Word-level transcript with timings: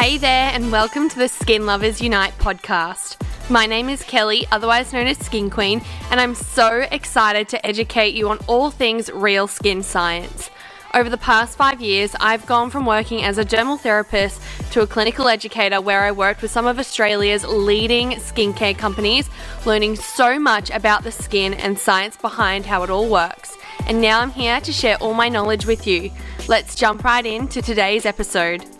Hey 0.00 0.16
there, 0.16 0.50
and 0.54 0.72
welcome 0.72 1.10
to 1.10 1.18
the 1.18 1.28
Skin 1.28 1.66
Lovers 1.66 2.00
Unite 2.00 2.32
podcast. 2.38 3.20
My 3.50 3.66
name 3.66 3.90
is 3.90 4.02
Kelly, 4.02 4.46
otherwise 4.50 4.94
known 4.94 5.06
as 5.06 5.18
Skin 5.18 5.50
Queen, 5.50 5.82
and 6.10 6.18
I'm 6.18 6.34
so 6.34 6.86
excited 6.90 7.50
to 7.50 7.66
educate 7.66 8.14
you 8.14 8.30
on 8.30 8.38
all 8.46 8.70
things 8.70 9.10
real 9.12 9.46
skin 9.46 9.82
science. 9.82 10.48
Over 10.94 11.10
the 11.10 11.18
past 11.18 11.58
five 11.58 11.82
years, 11.82 12.16
I've 12.18 12.46
gone 12.46 12.70
from 12.70 12.86
working 12.86 13.24
as 13.24 13.36
a 13.36 13.44
dermal 13.44 13.78
therapist 13.78 14.40
to 14.70 14.80
a 14.80 14.86
clinical 14.86 15.28
educator 15.28 15.82
where 15.82 16.00
I 16.00 16.12
worked 16.12 16.40
with 16.40 16.50
some 16.50 16.66
of 16.66 16.78
Australia's 16.78 17.44
leading 17.44 18.12
skincare 18.12 18.78
companies, 18.78 19.28
learning 19.66 19.96
so 19.96 20.38
much 20.38 20.70
about 20.70 21.04
the 21.04 21.12
skin 21.12 21.52
and 21.52 21.78
science 21.78 22.16
behind 22.16 22.64
how 22.64 22.84
it 22.84 22.88
all 22.88 23.10
works. 23.10 23.54
And 23.86 24.00
now 24.00 24.20
I'm 24.20 24.30
here 24.30 24.62
to 24.62 24.72
share 24.72 24.96
all 24.96 25.12
my 25.12 25.28
knowledge 25.28 25.66
with 25.66 25.86
you. 25.86 26.10
Let's 26.48 26.74
jump 26.74 27.04
right 27.04 27.26
into 27.26 27.60
today's 27.60 28.06
episode. 28.06 28.79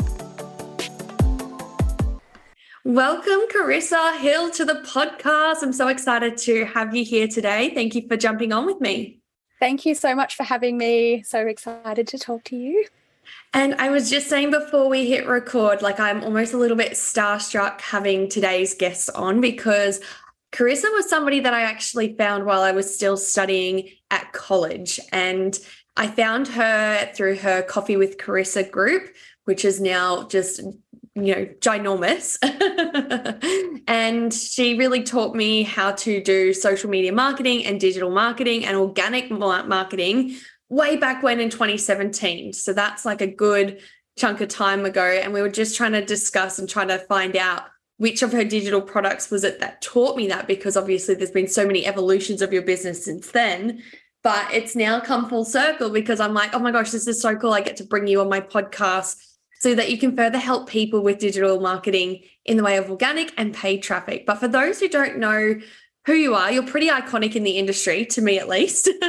Welcome, 2.85 3.41
Carissa 3.55 4.19
Hill, 4.19 4.51
to 4.53 4.65
the 4.65 4.83
podcast. 4.87 5.57
I'm 5.63 5.73
so 5.73 5.89
excited 5.89 6.39
to 6.39 6.65
have 6.65 6.97
you 6.97 7.05
here 7.05 7.29
today. 7.29 7.75
Thank 7.75 7.95
you 7.95 8.09
for 8.09 8.17
jumping 8.17 8.55
on 8.55 8.65
with 8.65 8.81
me. 8.81 9.21
Thank 9.59 9.85
you 9.85 9.95
so 9.95 10.15
much 10.15 10.35
for 10.35 10.45
having 10.45 10.79
me. 10.79 11.23
So 11.23 11.47
excited 11.47 12.09
to 12.09 12.19
talk 12.19 12.43
to 12.45 12.57
you. 12.57 12.87
And 13.53 13.75
I 13.75 13.91
was 13.91 14.09
just 14.09 14.31
saying 14.31 14.51
before 14.51 14.89
we 14.89 15.07
hit 15.07 15.27
record, 15.27 15.83
like 15.83 16.01
I'm 16.01 16.25
almost 16.25 16.55
a 16.55 16.57
little 16.57 16.77
bit 16.77 16.93
starstruck 16.93 17.83
having 17.83 18.31
today's 18.31 18.73
guests 18.73 19.11
on 19.11 19.43
because 19.43 20.01
Carissa 20.51 20.91
was 20.93 21.07
somebody 21.07 21.41
that 21.41 21.53
I 21.53 21.61
actually 21.61 22.17
found 22.17 22.47
while 22.47 22.63
I 22.63 22.73
was 22.73 22.95
still 22.95 23.19
studying 23.19 23.91
at 24.11 24.33
college. 24.33 24.99
And 25.13 25.59
I 25.99 26.07
found 26.07 26.49
her 26.49 27.13
through 27.15 27.37
her 27.37 27.61
Coffee 27.61 27.99
with 27.99 28.17
Carissa 28.17 28.69
group, 28.69 29.11
which 29.45 29.67
is 29.67 29.83
now 29.83 30.27
just 30.29 30.63
you 31.15 31.35
know, 31.35 31.47
ginormous. 31.61 32.39
and 33.89 34.33
she 34.33 34.79
really 34.79 35.03
taught 35.03 35.35
me 35.35 35.63
how 35.63 35.93
to 35.93 36.23
do 36.23 36.53
social 36.55 36.89
media 36.89 37.13
marketing 37.13 37.65
and 37.67 37.81
digital 37.81 38.11
marketing 38.11 38.65
and 38.65 38.77
organic 38.77 39.31
marketing 39.31 40.37
way 40.69 40.97
back 40.97 41.23
when 41.23 41.41
in 41.41 41.51
2017. 41.51 42.53
So 42.53 42.73
that's 42.73 43.05
like 43.05 43.21
a 43.21 43.27
good 43.27 43.81
chunk 44.17 44.41
of 44.41 44.49
time 44.49 44.85
ago. 44.85 45.03
And 45.03 45.33
we 45.33 45.43
were 45.43 45.49
just 45.49 45.77
trying 45.77 45.93
to 45.93 46.05
discuss 46.05 46.59
and 46.59 46.69
trying 46.69 46.89
to 46.89 46.99
find 46.99 47.37
out 47.37 47.65
which 47.97 48.23
of 48.23 48.33
her 48.33 48.45
digital 48.45 48.81
products 48.81 49.31
was 49.31 49.45
it 49.45 49.61
that 49.61 49.83
taught 49.83 50.17
me 50.17 50.29
that 50.29 50.47
because 50.47 50.77
obviously 50.77 51.15
there's 51.15 51.31
been 51.31 51.49
so 51.49 51.67
many 51.67 51.87
evolutions 51.87 52.41
of 52.41 52.51
your 52.51 52.63
business 52.63 53.05
since 53.05 53.31
then 53.33 53.83
but 54.23 54.53
it's 54.53 54.77
now 54.77 55.01
come 55.01 55.29
full 55.29 55.45
circle 55.45 55.91
because 55.91 56.21
I'm 56.21 56.35
like, 56.35 56.55
oh 56.55 56.59
my 56.59 56.71
gosh, 56.73 56.91
this 56.91 57.07
is 57.07 57.23
so 57.23 57.37
cool. 57.37 57.53
I 57.53 57.63
get 57.63 57.77
to 57.79 57.85
bring 57.85 58.07
you 58.07 58.21
on 58.21 58.29
my 58.29 58.41
podcast 58.41 59.17
so 59.61 59.75
that 59.75 59.91
you 59.91 59.99
can 59.99 60.17
further 60.17 60.39
help 60.39 60.69
people 60.69 61.03
with 61.03 61.19
digital 61.19 61.61
marketing 61.61 62.23
in 62.47 62.57
the 62.57 62.63
way 62.63 62.79
of 62.79 62.91
organic 62.91 63.33
and 63.37 63.55
paid 63.55 63.83
traffic. 63.83 64.25
But 64.27 64.37
for 64.37 64.49
those 64.49 64.81
who 64.81 64.89
don't 64.89 65.19
know 65.19 65.61
who 66.07 66.15
you 66.15 66.35
are, 66.35 66.51
you're 66.51 66.67
pretty 66.67 66.89
iconic 66.89 67.37
in 67.37 67.43
the 67.43 67.59
industry, 67.59 68.07
to 68.07 68.23
me 68.23 68.39
at 68.39 68.49
least. 68.49 68.89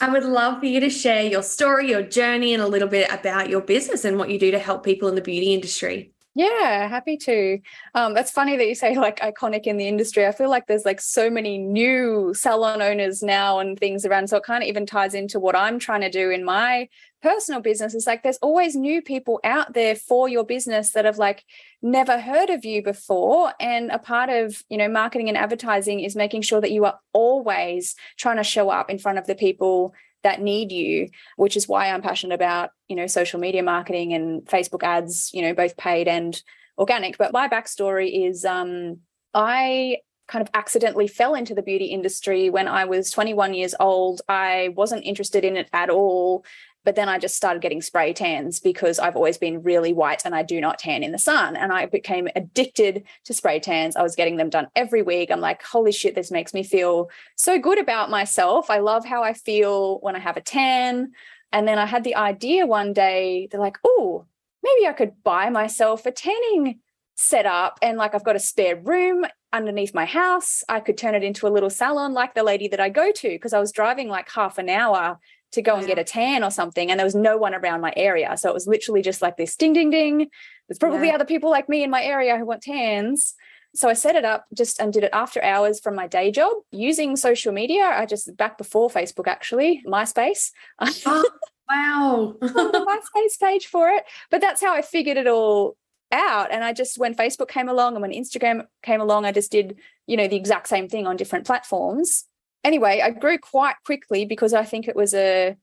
I 0.00 0.08
would 0.08 0.24
love 0.24 0.60
for 0.60 0.66
you 0.66 0.80
to 0.80 0.88
share 0.88 1.22
your 1.22 1.42
story, 1.42 1.90
your 1.90 2.02
journey, 2.02 2.54
and 2.54 2.62
a 2.62 2.66
little 2.66 2.88
bit 2.88 3.12
about 3.12 3.50
your 3.50 3.60
business 3.60 4.06
and 4.06 4.18
what 4.18 4.30
you 4.30 4.38
do 4.38 4.50
to 4.52 4.58
help 4.58 4.84
people 4.84 5.08
in 5.08 5.14
the 5.14 5.20
beauty 5.20 5.52
industry. 5.52 6.12
Yeah, 6.34 6.88
happy 6.88 7.16
to. 7.18 7.58
Um, 7.94 8.14
that's 8.14 8.30
funny 8.30 8.56
that 8.56 8.66
you 8.66 8.74
say 8.74 8.96
like 8.96 9.20
iconic 9.20 9.64
in 9.64 9.76
the 9.76 9.88
industry. 9.88 10.26
I 10.26 10.32
feel 10.32 10.48
like 10.48 10.66
there's 10.66 10.84
like 10.84 11.00
so 11.00 11.28
many 11.28 11.58
new 11.58 12.32
salon 12.34 12.80
owners 12.80 13.22
now 13.22 13.58
and 13.58 13.78
things 13.78 14.06
around. 14.06 14.28
So 14.28 14.36
it 14.36 14.44
kind 14.44 14.62
of 14.62 14.68
even 14.68 14.86
ties 14.86 15.12
into 15.12 15.40
what 15.40 15.56
I'm 15.56 15.78
trying 15.78 16.02
to 16.02 16.10
do 16.10 16.30
in 16.30 16.44
my 16.44 16.88
personal 17.22 17.60
business. 17.60 17.94
It's 17.94 18.06
like 18.06 18.22
there's 18.22 18.38
always 18.38 18.74
new 18.74 19.02
people 19.02 19.40
out 19.44 19.74
there 19.74 19.94
for 19.94 20.28
your 20.28 20.44
business 20.44 20.90
that 20.90 21.04
have 21.04 21.18
like 21.18 21.44
never 21.82 22.18
heard 22.18 22.50
of 22.50 22.64
you 22.64 22.82
before. 22.82 23.52
And 23.60 23.90
a 23.90 23.98
part 23.98 24.30
of, 24.30 24.62
you 24.68 24.76
know, 24.76 24.88
marketing 24.88 25.28
and 25.28 25.36
advertising 25.36 26.00
is 26.00 26.16
making 26.16 26.42
sure 26.42 26.60
that 26.60 26.70
you 26.70 26.84
are 26.84 26.98
always 27.12 27.94
trying 28.16 28.36
to 28.36 28.44
show 28.44 28.70
up 28.70 28.90
in 28.90 28.98
front 28.98 29.18
of 29.18 29.26
the 29.26 29.34
people 29.34 29.94
that 30.22 30.42
need 30.42 30.70
you 30.70 31.08
which 31.36 31.56
is 31.56 31.66
why 31.66 31.88
i'm 31.88 32.02
passionate 32.02 32.34
about 32.34 32.72
you 32.88 32.96
know 32.96 33.06
social 33.06 33.40
media 33.40 33.62
marketing 33.62 34.12
and 34.12 34.44
facebook 34.44 34.82
ads 34.82 35.30
you 35.32 35.40
know 35.40 35.54
both 35.54 35.78
paid 35.78 36.06
and 36.06 36.42
organic 36.76 37.16
but 37.16 37.32
my 37.32 37.48
backstory 37.48 38.28
is 38.28 38.44
um 38.44 38.98
i 39.32 39.96
kind 40.30 40.42
of 40.42 40.50
accidentally 40.54 41.08
fell 41.08 41.34
into 41.34 41.54
the 41.56 41.62
beauty 41.62 41.86
industry 41.86 42.50
when 42.50 42.68
I 42.68 42.84
was 42.84 43.10
21 43.10 43.52
years 43.52 43.74
old. 43.80 44.22
I 44.28 44.72
wasn't 44.76 45.04
interested 45.04 45.44
in 45.44 45.56
it 45.56 45.68
at 45.72 45.90
all. 45.90 46.44
But 46.84 46.96
then 46.96 47.08
I 47.08 47.18
just 47.18 47.36
started 47.36 47.62
getting 47.62 47.82
spray 47.82 48.12
tans 48.12 48.58
because 48.58 48.98
I've 48.98 49.16
always 49.16 49.36
been 49.36 49.62
really 49.62 49.92
white 49.92 50.22
and 50.24 50.34
I 50.34 50.42
do 50.42 50.60
not 50.60 50.78
tan 50.78 51.02
in 51.02 51.12
the 51.12 51.18
sun. 51.18 51.56
And 51.56 51.72
I 51.72 51.86
became 51.86 52.28
addicted 52.34 53.04
to 53.24 53.34
spray 53.34 53.60
tans. 53.60 53.96
I 53.96 54.02
was 54.02 54.16
getting 54.16 54.36
them 54.36 54.48
done 54.48 54.68
every 54.74 55.02
week. 55.02 55.30
I'm 55.30 55.40
like, 55.40 55.62
holy 55.62 55.92
shit, 55.92 56.14
this 56.14 56.30
makes 56.30 56.54
me 56.54 56.62
feel 56.62 57.10
so 57.36 57.58
good 57.58 57.78
about 57.78 58.10
myself. 58.10 58.70
I 58.70 58.78
love 58.78 59.04
how 59.04 59.22
I 59.22 59.34
feel 59.34 59.98
when 60.00 60.16
I 60.16 60.20
have 60.20 60.36
a 60.36 60.42
tan. 60.42 61.12
And 61.52 61.68
then 61.68 61.78
I 61.78 61.86
had 61.86 62.04
the 62.04 62.14
idea 62.14 62.66
one 62.66 62.92
day, 62.92 63.48
they're 63.50 63.60
like, 63.60 63.78
oh, 63.84 64.24
maybe 64.62 64.86
I 64.86 64.92
could 64.92 65.22
buy 65.22 65.50
myself 65.50 66.06
a 66.06 66.12
tanning 66.12 66.80
setup. 67.16 67.78
And 67.82 67.98
like, 67.98 68.14
I've 68.14 68.24
got 68.24 68.36
a 68.36 68.40
spare 68.40 68.76
room 68.76 69.26
underneath 69.52 69.94
my 69.94 70.04
house. 70.04 70.62
I 70.68 70.80
could 70.80 70.96
turn 70.96 71.14
it 71.14 71.24
into 71.24 71.46
a 71.46 71.50
little 71.50 71.70
salon 71.70 72.14
like 72.14 72.34
the 72.34 72.42
lady 72.42 72.68
that 72.68 72.80
I 72.80 72.88
go 72.88 73.12
to 73.12 73.28
because 73.28 73.52
I 73.52 73.60
was 73.60 73.72
driving 73.72 74.08
like 74.08 74.30
half 74.30 74.58
an 74.58 74.68
hour 74.68 75.18
to 75.52 75.62
go 75.62 75.76
and 75.76 75.86
get 75.86 75.98
a 75.98 76.04
tan 76.04 76.44
or 76.44 76.50
something 76.50 76.90
and 76.90 76.98
there 76.98 77.04
was 77.04 77.14
no 77.14 77.36
one 77.36 77.54
around 77.54 77.80
my 77.80 77.92
area 77.96 78.36
so 78.36 78.48
it 78.48 78.54
was 78.54 78.66
literally 78.66 79.02
just 79.02 79.20
like 79.20 79.36
this 79.36 79.56
ding 79.56 79.72
ding 79.72 79.90
ding 79.90 80.28
there's 80.68 80.78
probably 80.78 81.08
yeah. 81.08 81.14
other 81.14 81.24
people 81.24 81.50
like 81.50 81.68
me 81.68 81.82
in 81.82 81.90
my 81.90 82.02
area 82.02 82.36
who 82.36 82.44
want 82.44 82.62
tans 82.62 83.34
so 83.74 83.88
I 83.88 83.92
set 83.92 84.16
it 84.16 84.24
up 84.24 84.46
just 84.52 84.80
and 84.80 84.92
did 84.92 85.04
it 85.04 85.10
after 85.12 85.42
hours 85.42 85.80
from 85.80 85.94
my 85.94 86.06
day 86.06 86.30
job 86.30 86.52
using 86.72 87.16
social 87.16 87.52
media. 87.52 87.84
I 87.84 88.04
just 88.04 88.36
back 88.36 88.58
before 88.58 88.88
Facebook 88.88 89.28
actually, 89.28 89.82
MySpace. 89.86 90.50
Oh, 90.80 91.30
wow. 91.70 92.34
the 92.40 93.00
MySpace 93.16 93.38
page 93.40 93.66
for 93.66 93.88
it. 93.90 94.04
But 94.30 94.40
that's 94.40 94.60
how 94.60 94.74
I 94.74 94.82
figured 94.82 95.16
it 95.16 95.28
all 95.28 95.76
out. 96.10 96.50
And 96.50 96.64
I 96.64 96.72
just 96.72 96.98
when 96.98 97.14
Facebook 97.14 97.48
came 97.48 97.68
along 97.68 97.94
and 97.94 98.02
when 98.02 98.12
Instagram 98.12 98.66
came 98.82 99.00
along, 99.00 99.24
I 99.24 99.32
just 99.32 99.52
did, 99.52 99.76
you 100.06 100.16
know, 100.16 100.26
the 100.26 100.36
exact 100.36 100.66
same 100.68 100.88
thing 100.88 101.06
on 101.06 101.16
different 101.16 101.46
platforms 101.46 102.24
anyway, 102.64 103.00
I 103.02 103.10
grew 103.10 103.38
quite 103.38 103.76
quickly 103.84 104.24
because 104.24 104.52
I 104.52 104.64
think 104.64 104.88
it 104.88 104.96
was 104.96 105.14
a 105.14 105.56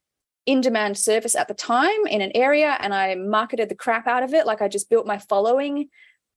in 0.46 0.62
demand 0.62 0.97
service 0.97 1.35
at 1.35 1.50
the 1.50 1.53
time 1.53 2.08
in 2.09 2.22
an 2.22 2.31
area 2.34 2.78
and 2.80 2.94
I 2.94 3.16
marketed 3.16 3.68
the 3.68 3.75
crap 3.75 4.08
out 4.08 4.24
of 4.24 4.34
it. 4.34 4.46
Like 4.46 4.62
I 4.62 4.69
just 4.69 4.90
built 4.90 5.06
my 5.06 5.18
following 5.18 5.90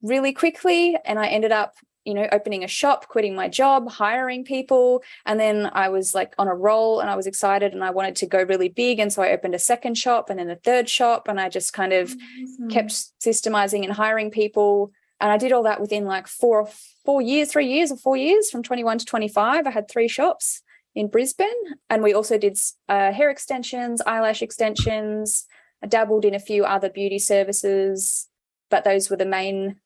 really 0.03 0.33
quickly 0.33 0.97
and 1.05 1.19
I 1.19 1.29
ended 1.29 1.53
up 1.53 1.75
you 2.05 2.15
know 2.15 2.27
opening 2.33 2.65
a 2.65 2.69
shop 2.69 3.09
quitting 3.09 3.37
my 3.37 3.47
job 3.47 3.91
hiring 3.91 4.43
people 4.43 5.03
and 5.27 5.39
then 5.39 5.71
i 5.75 5.91
was 5.91 6.15
like 6.15 6.35
on 6.39 6.49
a 6.49 6.55
roll 6.55 6.99
and 6.99 7.11
i 7.11 7.15
was 7.15 7.27
excited 7.27 7.75
and 7.75 7.85
i 7.85 7.91
wanted 7.91 8.17
to 8.17 8.27
go 8.27 8.43
really 8.43 8.71
big 8.71 8.99
and 8.99 9.13
so 9.13 9.21
i 9.21 9.31
opened 9.31 9.55
a 9.55 9.59
second 9.59 9.99
shop 9.99 10.31
and 10.31 10.39
then 10.39 10.49
a 10.49 10.57
third 10.57 10.89
shop 10.89 11.29
and 11.29 11.39
i 11.39 11.51
just 11.51 11.75
kind 11.75 11.93
of 11.93 12.09
mm-hmm. 12.09 12.69
kept 12.69 12.91
systemizing 13.23 13.85
and 13.85 13.93
hiring 13.93 14.31
people 14.31 14.91
and 15.21 15.31
I 15.31 15.37
did 15.37 15.53
all 15.53 15.65
that 15.65 15.81
within 15.81 16.07
like 16.07 16.27
four 16.27 16.69
four 17.11 17.21
years, 17.21 17.51
three 17.51 17.67
years 17.67 17.91
or 17.91 17.97
four 17.97 18.17
years 18.17 18.53
from 18.53 18.63
21 18.63 18.99
to 18.99 19.05
25. 19.05 19.67
I 19.67 19.71
had 19.73 19.91
three 19.91 20.07
shops 20.07 20.63
in 20.95 21.09
Brisbane. 21.09 21.49
And 21.89 22.05
we 22.05 22.15
also 22.15 22.39
did 22.39 22.57
uh, 22.89 23.11
hair 23.11 23.31
extensions, 23.31 24.01
eyelash 24.07 24.43
extensions. 24.43 25.45
I 25.83 25.89
dabbled 25.89 26.25
in 26.25 26.37
a 26.37 26.39
few 26.39 26.65
other 26.65 26.89
beauty 26.89 27.19
services, 27.19 28.29
but 28.71 28.85
those 28.85 29.11
were 29.11 29.17
the 29.17 29.27
main 29.27 29.81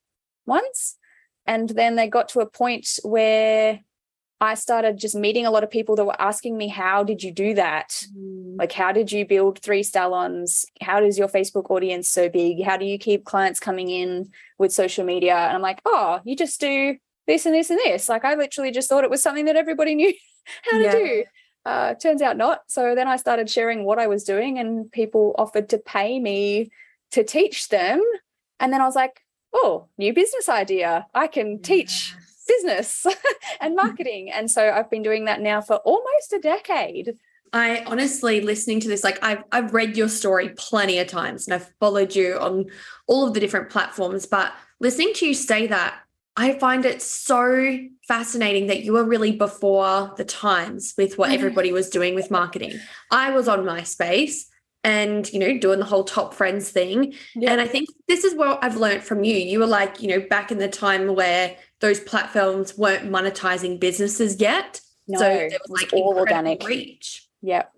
ones. 0.45 0.99
And 1.47 1.71
then 1.71 1.97
they 1.97 2.09
got 2.09 2.29
to 2.31 2.41
a 2.41 2.47
point 2.47 2.99
where 3.05 3.81
I 4.39 4.53
started 4.53 4.99
just 4.99 5.15
meeting 5.15 5.47
a 5.47 5.51
lot 5.51 5.65
of 5.65 5.71
people 5.71 5.97
that 5.97 6.05
were 6.05 6.21
asking 6.21 6.59
me, 6.59 6.69
How 6.69 7.05
did 7.05 7.23
you 7.23 7.33
do 7.33 7.55
that? 7.55 8.05
Mm. 8.15 8.59
Like, 8.59 8.73
how 8.73 8.93
did 8.93 9.11
you 9.11 9.27
build 9.27 9.61
three 9.61 9.83
salons? 9.83 10.67
How 10.83 11.01
does 11.01 11.19
your 11.19 11.29
Facebook 11.29 11.71
audience 11.71 12.11
so 12.11 12.29
big? 12.29 12.63
How 12.63 12.77
do 12.77 12.85
you 12.85 12.99
keep 12.99 13.25
clients 13.25 13.61
coming 13.61 13.89
in 13.89 14.31
with 14.59 14.75
social 14.75 15.07
media? 15.07 15.37
And 15.37 15.57
I'm 15.57 15.63
like, 15.63 15.81
Oh, 15.87 16.21
you 16.25 16.37
just 16.37 16.61
do 16.61 16.99
this 17.27 17.47
and 17.47 17.55
this 17.55 17.71
and 17.71 17.79
this. 17.79 18.09
Like, 18.09 18.25
I 18.25 18.35
literally 18.35 18.71
just 18.71 18.89
thought 18.89 19.05
it 19.05 19.11
was 19.11 19.23
something 19.23 19.47
that 19.47 19.57
everybody 19.57 19.95
knew 19.95 20.13
how 20.71 20.79
to 20.79 20.85
yeah. 20.85 20.93
do. 20.93 21.25
Uh, 21.67 21.95
turns 21.95 22.21
out 22.21 22.37
not. 22.37 22.63
So 22.67 22.95
then 22.95 23.09
I 23.09 23.17
started 23.17 23.49
sharing 23.49 23.85
what 23.85 23.99
I 23.99 24.07
was 24.07 24.25
doing, 24.25 24.59
and 24.59 24.91
people 24.93 25.35
offered 25.39 25.71
to 25.71 25.79
pay 25.79 26.21
me 26.21 26.71
to 27.13 27.25
teach 27.25 27.69
them. 27.69 28.03
And 28.61 28.73
then 28.73 28.81
I 28.81 28.85
was 28.85 28.97
like, 28.97 29.21
Oh, 29.55 29.87
new 29.97 30.13
business 30.13 30.49
idea. 30.49 31.07
I 31.15 31.29
can 31.29 31.63
teach 31.63 32.15
business 32.47 33.07
and 33.61 33.77
marketing. 33.77 34.31
And 34.31 34.51
so 34.51 34.71
I've 34.71 34.91
been 34.91 35.03
doing 35.03 35.25
that 35.27 35.41
now 35.41 35.61
for 35.61 35.77
almost 35.77 36.33
a 36.33 36.39
decade. 36.39 37.17
I 37.53 37.85
honestly 37.85 38.41
listening 38.41 38.81
to 38.81 38.89
this, 38.89 39.05
like 39.05 39.23
I've 39.23 39.45
I've 39.53 39.73
read 39.73 39.97
your 39.97 40.09
story 40.09 40.51
plenty 40.57 40.99
of 40.99 41.07
times 41.07 41.47
and 41.47 41.55
I've 41.55 41.73
followed 41.79 42.15
you 42.15 42.37
on 42.39 42.67
all 43.07 43.27
of 43.29 43.33
the 43.33 43.39
different 43.39 43.71
platforms, 43.71 44.27
but 44.27 44.53
listening 44.81 45.13
to 45.15 45.27
you 45.27 45.35
say 45.35 45.69
that, 45.69 46.01
I 46.37 46.59
find 46.59 46.85
it 46.85 47.01
so 47.01 47.79
fascinating 48.09 48.67
that 48.67 48.83
you 48.83 48.93
were 48.93 49.05
really 49.05 49.33
before 49.33 50.13
the 50.17 50.25
times 50.25 50.95
with 50.99 51.17
what 51.17 51.27
mm-hmm. 51.29 51.37
everybody 51.37 51.73
was 51.73 51.91
doing 51.91 52.15
with 52.15 52.31
marketing. 52.31 52.79
I 53.11 53.31
was 53.31 53.49
on 53.49 53.61
MySpace 53.61 54.47
and 54.83 55.33
you 55.33 55.39
know 55.39 55.57
doing 55.59 55.79
the 55.79 55.85
whole 55.85 56.05
top 56.05 56.35
friends 56.35 56.71
thing. 56.71 57.15
Yeah. 57.35 57.53
and 57.53 57.61
i 57.61 57.67
think 57.67 57.89
this 58.07 58.23
is 58.23 58.35
what 58.35 58.63
i've 58.63 58.77
learned 58.77 59.03
from 59.03 59.25
you. 59.25 59.35
You 59.35 59.61
were 59.61 59.67
like 59.67 60.03
you 60.03 60.09
know 60.09 60.27
back 60.29 60.53
in 60.53 60.59
the 60.59 60.69
time 60.69 61.15
where 61.15 61.57
those 61.81 62.01
platforms 62.01 62.77
weren't 62.77 63.11
monetizing 63.11 63.81
businesses 63.81 64.41
yet. 64.41 64.81
No, 65.09 65.19
so 65.19 65.25
there 65.25 65.59
was 65.69 65.83
like 65.83 65.93
all 65.93 66.17
organic. 66.17 66.67
reach. 66.67 67.29
Yep. 67.43 67.73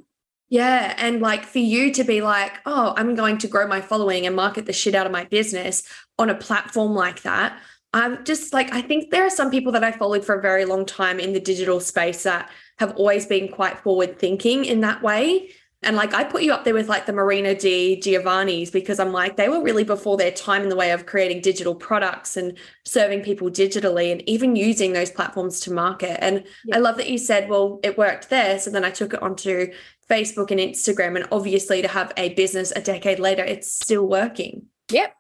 Yeah. 0.49 0.95
And 0.97 1.21
like 1.21 1.45
for 1.45 1.59
you 1.59 1.93
to 1.93 2.05
be 2.05 2.23
like 2.23 2.55
oh 2.67 2.95
i'm 2.97 3.15
going 3.15 3.39
to 3.39 3.49
grow 3.49 3.67
my 3.69 3.81
following 3.81 4.27
and 4.27 4.35
market 4.35 4.67
the 4.67 4.73
shit 4.73 4.95
out 4.95 5.07
of 5.07 5.13
my 5.13 5.25
business 5.25 5.85
on 6.19 6.31
a 6.31 6.35
platform 6.35 6.95
like 6.95 7.23
that 7.23 7.59
i'm 7.97 8.25
just 8.25 8.53
like 8.53 8.73
i 8.73 8.81
think 8.81 9.11
there 9.11 9.25
are 9.25 9.31
some 9.31 9.51
people 9.51 9.73
that 9.73 9.85
i 9.85 9.91
followed 9.91 10.25
for 10.25 10.35
a 10.35 10.43
very 10.43 10.65
long 10.65 10.85
time 10.85 11.19
in 11.19 11.33
the 11.33 11.41
digital 11.41 11.81
space 11.81 12.23
that 12.23 12.51
have 12.79 12.95
always 12.97 13.27
been 13.27 13.49
quite 13.49 13.79
forward 13.79 14.19
thinking 14.19 14.65
in 14.65 14.81
that 14.81 15.03
way 15.03 15.49
and 15.83 15.95
like 15.95 16.15
I 16.15 16.25
put 16.25 16.43
you 16.43 16.53
up 16.53 16.65
there 16.65 16.75
with 16.75 16.89
like 16.89 17.07
the 17.07 17.13
Marina 17.13 17.55
Di 17.55 18.01
Giovanni's 18.01 18.71
because 18.71 18.99
I'm 18.99 19.13
like, 19.13 19.37
they 19.37 19.49
were 19.49 19.63
really 19.63 19.85
before 19.85 20.17
their 20.17 20.33
time 20.33 20.63
in 20.63 20.69
the 20.69 20.77
way 20.77 20.91
of 20.91 21.07
creating 21.07 21.43
digital 21.43 21.75
products 21.75 22.37
and 22.37 22.59
serving 22.85 23.23
people 23.23 23.51
digitally 23.51 24.11
and 24.11 24.27
even 24.29 24.57
using 24.57 24.95
those 24.95 25.11
platforms 25.11 25.61
to 25.61 25.73
market. 25.73 26.23
And 26.25 26.45
yeah. 26.65 26.77
I 26.77 26.79
love 26.81 26.97
that 26.97 27.09
you 27.09 27.19
said, 27.19 27.49
well, 27.49 27.79
it 27.85 27.99
worked 27.99 28.31
there. 28.31 28.59
So 28.59 28.71
then 28.71 28.85
I 28.85 28.91
took 28.91 29.15
it 29.15 29.23
onto 29.23 29.73
Facebook 30.11 30.51
and 30.51 30.59
Instagram. 30.59 31.15
And 31.17 31.29
obviously 31.31 31.83
to 31.83 31.89
have 31.89 32.13
a 32.17 32.35
business 32.35 32.73
a 32.75 32.81
decade 32.81 33.21
later, 33.21 33.45
it's 33.45 33.71
still 33.71 34.09
working. 34.09 34.67
Yep. 34.91 35.15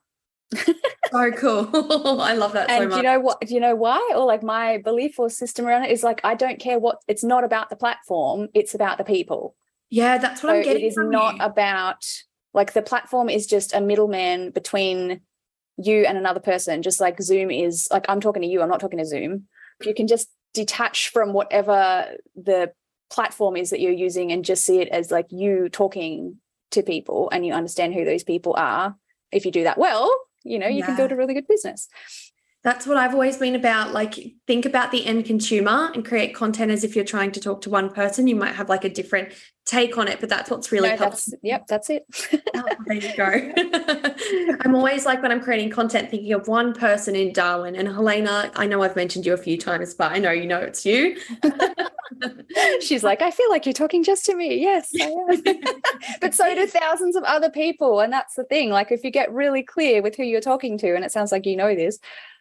So 0.54 1.30
cool. 1.32 1.68
I 2.20 2.34
love 2.34 2.52
that. 2.52 2.70
And 2.70 2.90
so 2.90 2.96
you 2.96 3.02
know 3.02 3.20
what? 3.20 3.40
Do 3.40 3.52
you 3.54 3.60
know 3.60 3.74
why? 3.74 4.12
Or 4.14 4.24
like 4.24 4.42
my 4.42 4.78
belief 4.78 5.18
or 5.18 5.28
system 5.28 5.66
around 5.66 5.84
it 5.84 5.90
is 5.90 6.02
like 6.02 6.20
I 6.24 6.34
don't 6.34 6.58
care 6.58 6.78
what. 6.78 6.98
It's 7.08 7.24
not 7.24 7.44
about 7.44 7.70
the 7.70 7.76
platform. 7.76 8.48
It's 8.54 8.74
about 8.74 8.98
the 8.98 9.04
people. 9.04 9.56
Yeah, 9.90 10.18
that's 10.18 10.42
what 10.42 10.50
so 10.50 10.56
I'm 10.56 10.62
getting. 10.62 10.82
It 10.82 10.86
is 10.86 10.96
not 10.96 11.36
you. 11.36 11.42
about 11.42 12.04
like 12.54 12.72
the 12.72 12.82
platform 12.82 13.28
is 13.28 13.46
just 13.46 13.74
a 13.74 13.80
middleman 13.80 14.50
between 14.50 15.20
you 15.76 16.06
and 16.06 16.16
another 16.16 16.40
person, 16.40 16.82
just 16.82 17.00
like 17.00 17.20
Zoom 17.20 17.50
is 17.50 17.88
like 17.90 18.06
I'm 18.08 18.20
talking 18.20 18.42
to 18.42 18.48
you, 18.48 18.62
I'm 18.62 18.68
not 18.68 18.80
talking 18.80 18.98
to 18.98 19.04
Zoom. 19.04 19.44
You 19.84 19.94
can 19.94 20.06
just 20.06 20.28
detach 20.54 21.10
from 21.10 21.32
whatever 21.32 22.06
the 22.34 22.72
platform 23.10 23.56
is 23.56 23.70
that 23.70 23.80
you're 23.80 23.92
using 23.92 24.32
and 24.32 24.44
just 24.44 24.64
see 24.64 24.80
it 24.80 24.88
as 24.88 25.10
like 25.10 25.26
you 25.30 25.68
talking 25.68 26.36
to 26.70 26.82
people 26.82 27.28
and 27.30 27.44
you 27.44 27.52
understand 27.52 27.94
who 27.94 28.04
those 28.04 28.24
people 28.24 28.54
are. 28.56 28.96
If 29.32 29.44
you 29.44 29.52
do 29.52 29.64
that 29.64 29.78
well, 29.78 30.16
you 30.46 30.58
know, 30.58 30.68
you 30.68 30.78
yeah. 30.78 30.86
can 30.86 30.96
build 30.96 31.12
a 31.12 31.16
really 31.16 31.34
good 31.34 31.48
business 31.48 31.88
that's 32.66 32.84
what 32.84 32.96
I've 32.96 33.12
always 33.12 33.36
been 33.36 33.54
about. 33.54 33.92
Like, 33.92 34.16
think 34.48 34.66
about 34.66 34.90
the 34.90 35.06
end 35.06 35.24
consumer 35.24 35.88
and 35.94 36.04
create 36.04 36.34
content 36.34 36.72
as 36.72 36.82
if 36.82 36.96
you're 36.96 37.04
trying 37.04 37.30
to 37.30 37.40
talk 37.40 37.60
to 37.60 37.70
one 37.70 37.90
person. 37.90 38.26
You 38.26 38.34
might 38.34 38.56
have 38.56 38.68
like 38.68 38.84
a 38.84 38.88
different 38.88 39.32
take 39.64 39.96
on 39.96 40.08
it, 40.08 40.18
but 40.18 40.28
that's 40.28 40.50
what's 40.50 40.72
really 40.72 40.88
no, 40.88 40.96
that's, 40.96 41.32
Yep, 41.44 41.68
that's 41.68 41.90
it. 41.90 42.06
oh, 42.56 42.64
there 42.86 42.96
you 42.96 43.16
go. 43.16 44.56
I'm 44.64 44.74
always 44.74 45.06
like 45.06 45.22
when 45.22 45.30
I'm 45.30 45.40
creating 45.40 45.70
content, 45.70 46.10
thinking 46.10 46.32
of 46.32 46.48
one 46.48 46.74
person 46.74 47.14
in 47.14 47.32
Darwin. 47.32 47.76
And 47.76 47.86
Helena, 47.86 48.50
I 48.56 48.66
know 48.66 48.82
I've 48.82 48.96
mentioned 48.96 49.26
you 49.26 49.34
a 49.34 49.38
few 49.38 49.56
times, 49.56 49.94
but 49.94 50.10
I 50.10 50.18
know 50.18 50.32
you 50.32 50.46
know 50.46 50.58
it's 50.58 50.84
you. 50.84 51.18
She's 52.80 53.04
like, 53.04 53.22
I 53.22 53.30
feel 53.30 53.48
like 53.50 53.66
you're 53.66 53.72
talking 53.72 54.04
just 54.04 54.24
to 54.26 54.34
me. 54.34 54.60
Yes, 54.60 54.90
but 56.20 56.34
so 56.34 56.54
do 56.54 56.66
thousands 56.66 57.16
of 57.16 57.24
other 57.24 57.50
people. 57.50 58.00
And 58.00 58.12
that's 58.12 58.34
the 58.34 58.44
thing. 58.44 58.70
Like, 58.70 58.92
if 58.92 59.04
you 59.04 59.10
get 59.10 59.32
really 59.32 59.62
clear 59.62 60.02
with 60.02 60.16
who 60.16 60.24
you're 60.24 60.40
talking 60.40 60.78
to, 60.78 60.94
and 60.94 61.04
it 61.04 61.12
sounds 61.12 61.32
like 61.32 61.46
you 61.46 61.56
know 61.56 61.74
this, 61.74 61.98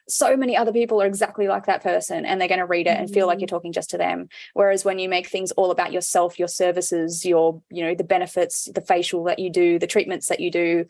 so 0.08 0.38
many 0.38 0.56
other 0.56 0.72
people 0.72 1.02
are 1.02 1.08
exactly 1.08 1.48
like 1.48 1.66
that 1.66 1.82
person 1.82 2.26
and 2.26 2.40
they're 2.40 2.48
going 2.48 2.60
to 2.60 2.66
read 2.66 2.88
it 2.88 2.92
mm-hmm. 2.92 3.04
and 3.04 3.14
feel 3.14 3.28
like 3.28 3.40
you're 3.40 3.48
mm-hmm. 3.48 3.56
talking 3.56 3.74
just 3.74 3.90
to 3.90 3.98
them 3.98 4.30
whereas 4.54 4.86
when 4.86 5.00
you 5.00 5.10
make 5.10 5.28
things 5.28 5.52
all 5.54 5.72
about 5.72 5.92
yourself 5.92 6.38
your 6.38 6.48
services 6.48 7.26
your 7.26 7.60
you 7.72 7.84
know 7.84 7.96
the 7.96 8.04
benefits 8.04 8.70
the 8.76 8.82
facial 8.82 9.24
that 9.24 9.40
you 9.40 9.50
do 9.50 9.80
the 9.80 9.88
treatments 9.88 10.28
that 10.28 10.40
you 10.40 10.52
do 10.52 10.86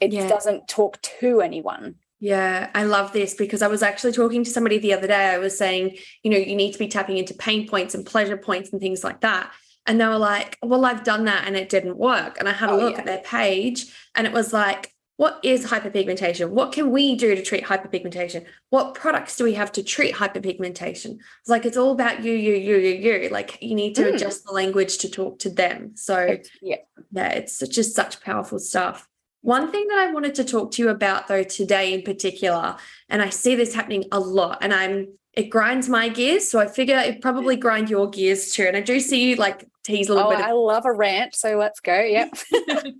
it 0.00 0.12
yeah. 0.12 0.28
doesn't 0.28 0.68
talk 0.68 1.00
to 1.02 1.40
anyone 1.40 1.96
yeah, 2.24 2.70
I 2.74 2.84
love 2.84 3.12
this 3.12 3.34
because 3.34 3.60
I 3.60 3.66
was 3.66 3.82
actually 3.82 4.12
talking 4.12 4.44
to 4.44 4.50
somebody 4.50 4.78
the 4.78 4.94
other 4.94 5.06
day. 5.06 5.26
I 5.26 5.36
was 5.36 5.58
saying, 5.58 5.98
you 6.22 6.30
know, 6.30 6.38
you 6.38 6.56
need 6.56 6.72
to 6.72 6.78
be 6.78 6.88
tapping 6.88 7.18
into 7.18 7.34
pain 7.34 7.68
points 7.68 7.94
and 7.94 8.06
pleasure 8.06 8.38
points 8.38 8.72
and 8.72 8.80
things 8.80 9.04
like 9.04 9.20
that. 9.20 9.52
And 9.84 10.00
they 10.00 10.06
were 10.06 10.16
like, 10.16 10.56
well, 10.62 10.86
I've 10.86 11.04
done 11.04 11.26
that 11.26 11.46
and 11.46 11.54
it 11.54 11.68
didn't 11.68 11.98
work. 11.98 12.38
And 12.38 12.48
I 12.48 12.52
had 12.52 12.70
a 12.70 12.72
oh, 12.72 12.78
look 12.78 12.94
yeah. 12.94 13.00
at 13.00 13.04
their 13.04 13.20
page 13.20 13.94
and 14.14 14.26
it 14.26 14.32
was 14.32 14.54
like, 14.54 14.90
what 15.16 15.38
is 15.42 15.66
hyperpigmentation? 15.66 16.48
What 16.48 16.72
can 16.72 16.90
we 16.90 17.14
do 17.14 17.34
to 17.34 17.42
treat 17.42 17.64
hyperpigmentation? 17.64 18.46
What 18.70 18.94
products 18.94 19.36
do 19.36 19.44
we 19.44 19.52
have 19.52 19.70
to 19.72 19.82
treat 19.82 20.14
hyperpigmentation? 20.14 21.18
It's 21.40 21.48
like 21.48 21.66
it's 21.66 21.76
all 21.76 21.92
about 21.92 22.24
you, 22.24 22.32
you, 22.32 22.54
you, 22.54 22.76
you, 22.78 23.12
you. 23.18 23.28
Like 23.28 23.58
you 23.60 23.74
need 23.74 23.96
to 23.96 24.04
mm. 24.04 24.14
adjust 24.14 24.46
the 24.46 24.52
language 24.52 24.96
to 24.98 25.10
talk 25.10 25.40
to 25.40 25.50
them. 25.50 25.92
So 25.96 26.38
yeah, 26.62 26.76
yeah, 27.12 27.28
it's 27.28 27.58
just 27.68 27.94
such 27.94 28.22
powerful 28.22 28.58
stuff. 28.58 29.06
One 29.44 29.70
thing 29.70 29.86
that 29.88 29.98
I 29.98 30.10
wanted 30.10 30.34
to 30.36 30.44
talk 30.44 30.70
to 30.72 30.82
you 30.82 30.88
about 30.88 31.28
though 31.28 31.42
today 31.42 31.92
in 31.92 32.00
particular, 32.00 32.76
and 33.10 33.20
I 33.20 33.28
see 33.28 33.54
this 33.54 33.74
happening 33.74 34.04
a 34.10 34.18
lot, 34.18 34.56
and 34.62 34.72
I'm 34.72 35.08
it 35.34 35.50
grinds 35.50 35.86
my 35.86 36.08
gears. 36.08 36.48
So 36.48 36.60
I 36.60 36.66
figure 36.66 36.96
it 36.96 37.20
probably 37.20 37.54
grind 37.56 37.90
your 37.90 38.08
gears 38.08 38.52
too. 38.52 38.64
And 38.64 38.74
I 38.74 38.80
do 38.80 38.98
see 39.00 39.28
you 39.28 39.36
like 39.36 39.68
tease 39.82 40.08
a 40.08 40.14
little 40.14 40.28
oh, 40.28 40.30
bit. 40.30 40.40
Of- 40.40 40.46
I 40.46 40.52
love 40.52 40.86
a 40.86 40.92
rant. 40.92 41.34
So 41.34 41.58
let's 41.58 41.80
go. 41.80 42.00
Yep. 42.00 42.38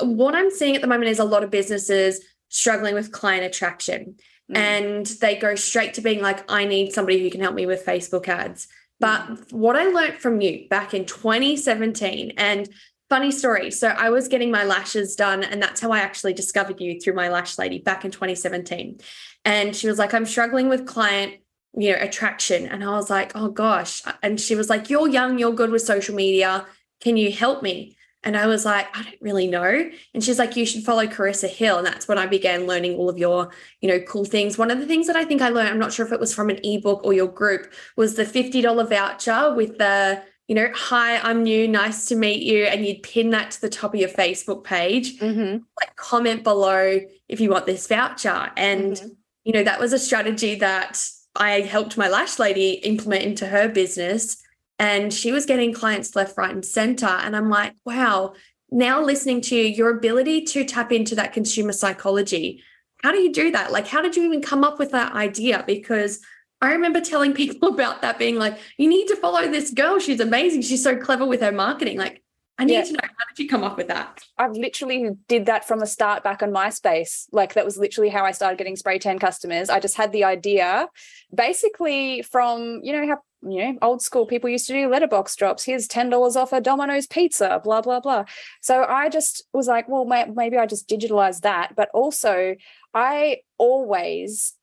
what 0.02 0.34
I'm 0.34 0.50
seeing 0.50 0.74
at 0.74 0.82
the 0.82 0.86
moment 0.86 1.10
is 1.10 1.18
a 1.18 1.24
lot 1.24 1.42
of 1.42 1.50
businesses 1.50 2.20
struggling 2.50 2.94
with 2.94 3.10
client 3.10 3.44
attraction. 3.44 4.16
Mm. 4.52 4.56
And 4.56 5.06
they 5.06 5.36
go 5.36 5.54
straight 5.54 5.94
to 5.94 6.02
being 6.02 6.20
like, 6.20 6.44
I 6.50 6.66
need 6.66 6.92
somebody 6.92 7.22
who 7.22 7.30
can 7.30 7.40
help 7.40 7.54
me 7.54 7.64
with 7.64 7.86
Facebook 7.86 8.28
ads. 8.28 8.68
But 9.00 9.22
mm. 9.22 9.52
what 9.52 9.76
I 9.76 9.84
learned 9.84 10.16
from 10.16 10.42
you 10.42 10.68
back 10.68 10.92
in 10.92 11.06
2017, 11.06 12.34
and 12.36 12.68
funny 13.08 13.30
story. 13.30 13.70
So 13.70 13.88
I 13.88 14.10
was 14.10 14.28
getting 14.28 14.50
my 14.50 14.64
lashes 14.64 15.14
done, 15.14 15.42
and 15.42 15.62
that's 15.62 15.80
how 15.80 15.92
I 15.92 16.00
actually 16.00 16.34
discovered 16.34 16.80
you 16.80 17.00
through 17.00 17.14
my 17.14 17.28
lash 17.28 17.58
lady 17.58 17.78
back 17.78 18.04
in 18.04 18.10
2017. 18.10 19.00
And 19.44 19.76
she 19.76 19.88
was 19.88 19.98
like, 19.98 20.14
I'm 20.14 20.26
struggling 20.26 20.68
with 20.68 20.86
client 20.86 21.34
you 21.76 21.90
know, 21.90 21.98
attraction. 22.00 22.66
And 22.66 22.84
I 22.84 22.90
was 22.90 23.10
like, 23.10 23.32
oh 23.34 23.48
gosh. 23.48 24.02
And 24.22 24.40
she 24.40 24.54
was 24.54 24.70
like, 24.70 24.90
you're 24.90 25.08
young, 25.08 25.38
you're 25.38 25.52
good 25.52 25.70
with 25.70 25.82
social 25.82 26.14
media. 26.14 26.66
Can 27.00 27.16
you 27.16 27.32
help 27.32 27.62
me? 27.62 27.96
And 28.22 28.36
I 28.38 28.46
was 28.46 28.64
like, 28.64 28.86
I 28.96 29.02
don't 29.02 29.20
really 29.20 29.46
know. 29.46 29.90
And 30.14 30.24
she's 30.24 30.38
like, 30.38 30.56
you 30.56 30.64
should 30.64 30.82
follow 30.82 31.06
Carissa 31.06 31.48
Hill. 31.48 31.78
And 31.78 31.86
that's 31.86 32.08
when 32.08 32.16
I 32.16 32.26
began 32.26 32.66
learning 32.66 32.94
all 32.94 33.10
of 33.10 33.18
your, 33.18 33.50
you 33.82 33.88
know, 33.88 34.00
cool 34.00 34.24
things. 34.24 34.56
One 34.56 34.70
of 34.70 34.78
the 34.78 34.86
things 34.86 35.06
that 35.08 35.16
I 35.16 35.24
think 35.24 35.42
I 35.42 35.50
learned, 35.50 35.68
I'm 35.68 35.78
not 35.78 35.92
sure 35.92 36.06
if 36.06 36.12
it 36.12 36.20
was 36.20 36.34
from 36.34 36.48
an 36.48 36.58
ebook 36.64 37.04
or 37.04 37.12
your 37.12 37.28
group, 37.28 37.70
was 37.96 38.14
the 38.14 38.24
$50 38.24 38.88
voucher 38.88 39.54
with 39.54 39.76
the, 39.76 40.22
you 40.46 40.54
know, 40.54 40.68
hi, 40.74 41.18
I'm 41.18 41.42
new, 41.42 41.66
nice 41.66 42.06
to 42.06 42.16
meet 42.16 42.42
you. 42.42 42.64
And 42.64 42.84
you'd 42.84 43.02
pin 43.02 43.30
that 43.30 43.52
to 43.52 43.60
the 43.60 43.70
top 43.70 43.94
of 43.94 44.00
your 44.00 44.10
Facebook 44.10 44.64
page, 44.64 45.18
mm-hmm. 45.18 45.58
like 45.80 45.96
comment 45.96 46.44
below 46.44 47.00
if 47.28 47.40
you 47.40 47.50
want 47.50 47.66
this 47.66 47.86
voucher. 47.86 48.50
And, 48.56 48.92
mm-hmm. 48.92 49.08
you 49.44 49.52
know, 49.52 49.64
that 49.64 49.80
was 49.80 49.92
a 49.92 49.98
strategy 49.98 50.56
that 50.56 51.02
I 51.34 51.60
helped 51.60 51.96
my 51.96 52.08
lash 52.08 52.38
lady 52.38 52.72
implement 52.72 53.22
into 53.22 53.46
her 53.46 53.68
business. 53.68 54.42
And 54.78 55.14
she 55.14 55.32
was 55.32 55.46
getting 55.46 55.72
clients 55.72 56.14
left, 56.14 56.36
right, 56.36 56.50
and 56.50 56.64
center. 56.64 57.06
And 57.06 57.34
I'm 57.34 57.48
like, 57.48 57.74
wow, 57.86 58.34
now 58.70 59.00
listening 59.00 59.40
to 59.42 59.56
you, 59.56 59.62
your 59.62 59.96
ability 59.96 60.42
to 60.42 60.64
tap 60.64 60.92
into 60.92 61.14
that 61.14 61.32
consumer 61.32 61.72
psychology, 61.72 62.62
how 63.02 63.12
do 63.12 63.18
you 63.18 63.32
do 63.32 63.50
that? 63.52 63.72
Like, 63.72 63.86
how 63.86 64.02
did 64.02 64.16
you 64.16 64.24
even 64.24 64.42
come 64.42 64.64
up 64.64 64.78
with 64.78 64.90
that 64.90 65.12
idea? 65.12 65.62
Because 65.66 66.20
I 66.60 66.72
remember 66.72 67.00
telling 67.00 67.34
people 67.34 67.68
about 67.74 68.02
that 68.02 68.18
being 68.18 68.36
like, 68.36 68.58
you 68.78 68.88
need 68.88 69.08
to 69.08 69.16
follow 69.16 69.48
this 69.48 69.70
girl. 69.70 69.98
She's 69.98 70.20
amazing. 70.20 70.62
She's 70.62 70.82
so 70.82 70.96
clever 70.96 71.26
with 71.26 71.40
her 71.40 71.52
marketing. 71.52 71.98
Like, 71.98 72.22
I 72.56 72.64
need 72.64 72.74
yeah. 72.74 72.84
to 72.84 72.92
know 72.92 73.00
how 73.02 73.24
did 73.34 73.42
you 73.42 73.48
come 73.48 73.64
up 73.64 73.76
with 73.76 73.88
that? 73.88 74.22
I 74.38 74.46
literally 74.46 75.10
did 75.26 75.46
that 75.46 75.66
from 75.66 75.80
the 75.80 75.86
start 75.86 76.22
back 76.22 76.40
on 76.40 76.52
MySpace. 76.52 77.26
Like 77.32 77.54
that 77.54 77.64
was 77.64 77.76
literally 77.76 78.10
how 78.10 78.24
I 78.24 78.30
started 78.30 78.58
getting 78.58 78.76
spray 78.76 78.98
tan 78.98 79.18
customers. 79.18 79.68
I 79.68 79.80
just 79.80 79.96
had 79.96 80.12
the 80.12 80.22
idea 80.22 80.88
basically 81.34 82.22
from, 82.22 82.80
you 82.84 82.92
know, 82.92 83.08
how 83.08 83.18
you 83.50 83.72
know, 83.72 83.78
old 83.82 84.02
school 84.02 84.24
people 84.24 84.48
used 84.48 84.66
to 84.68 84.72
do 84.72 84.88
letterbox 84.88 85.34
drops. 85.36 85.64
Here's 85.64 85.88
$10 85.88 86.36
off 86.36 86.52
a 86.52 86.60
Domino's 86.60 87.06
pizza, 87.06 87.60
blah, 87.62 87.82
blah, 87.82 88.00
blah. 88.00 88.24
So 88.62 88.84
I 88.84 89.08
just 89.08 89.44
was 89.52 89.66
like, 89.66 89.88
well, 89.88 90.04
maybe 90.04 90.56
I 90.56 90.66
just 90.66 90.88
digitalize 90.88 91.40
that. 91.40 91.74
But 91.76 91.90
also, 91.92 92.54
I 92.94 93.38
always 93.58 94.54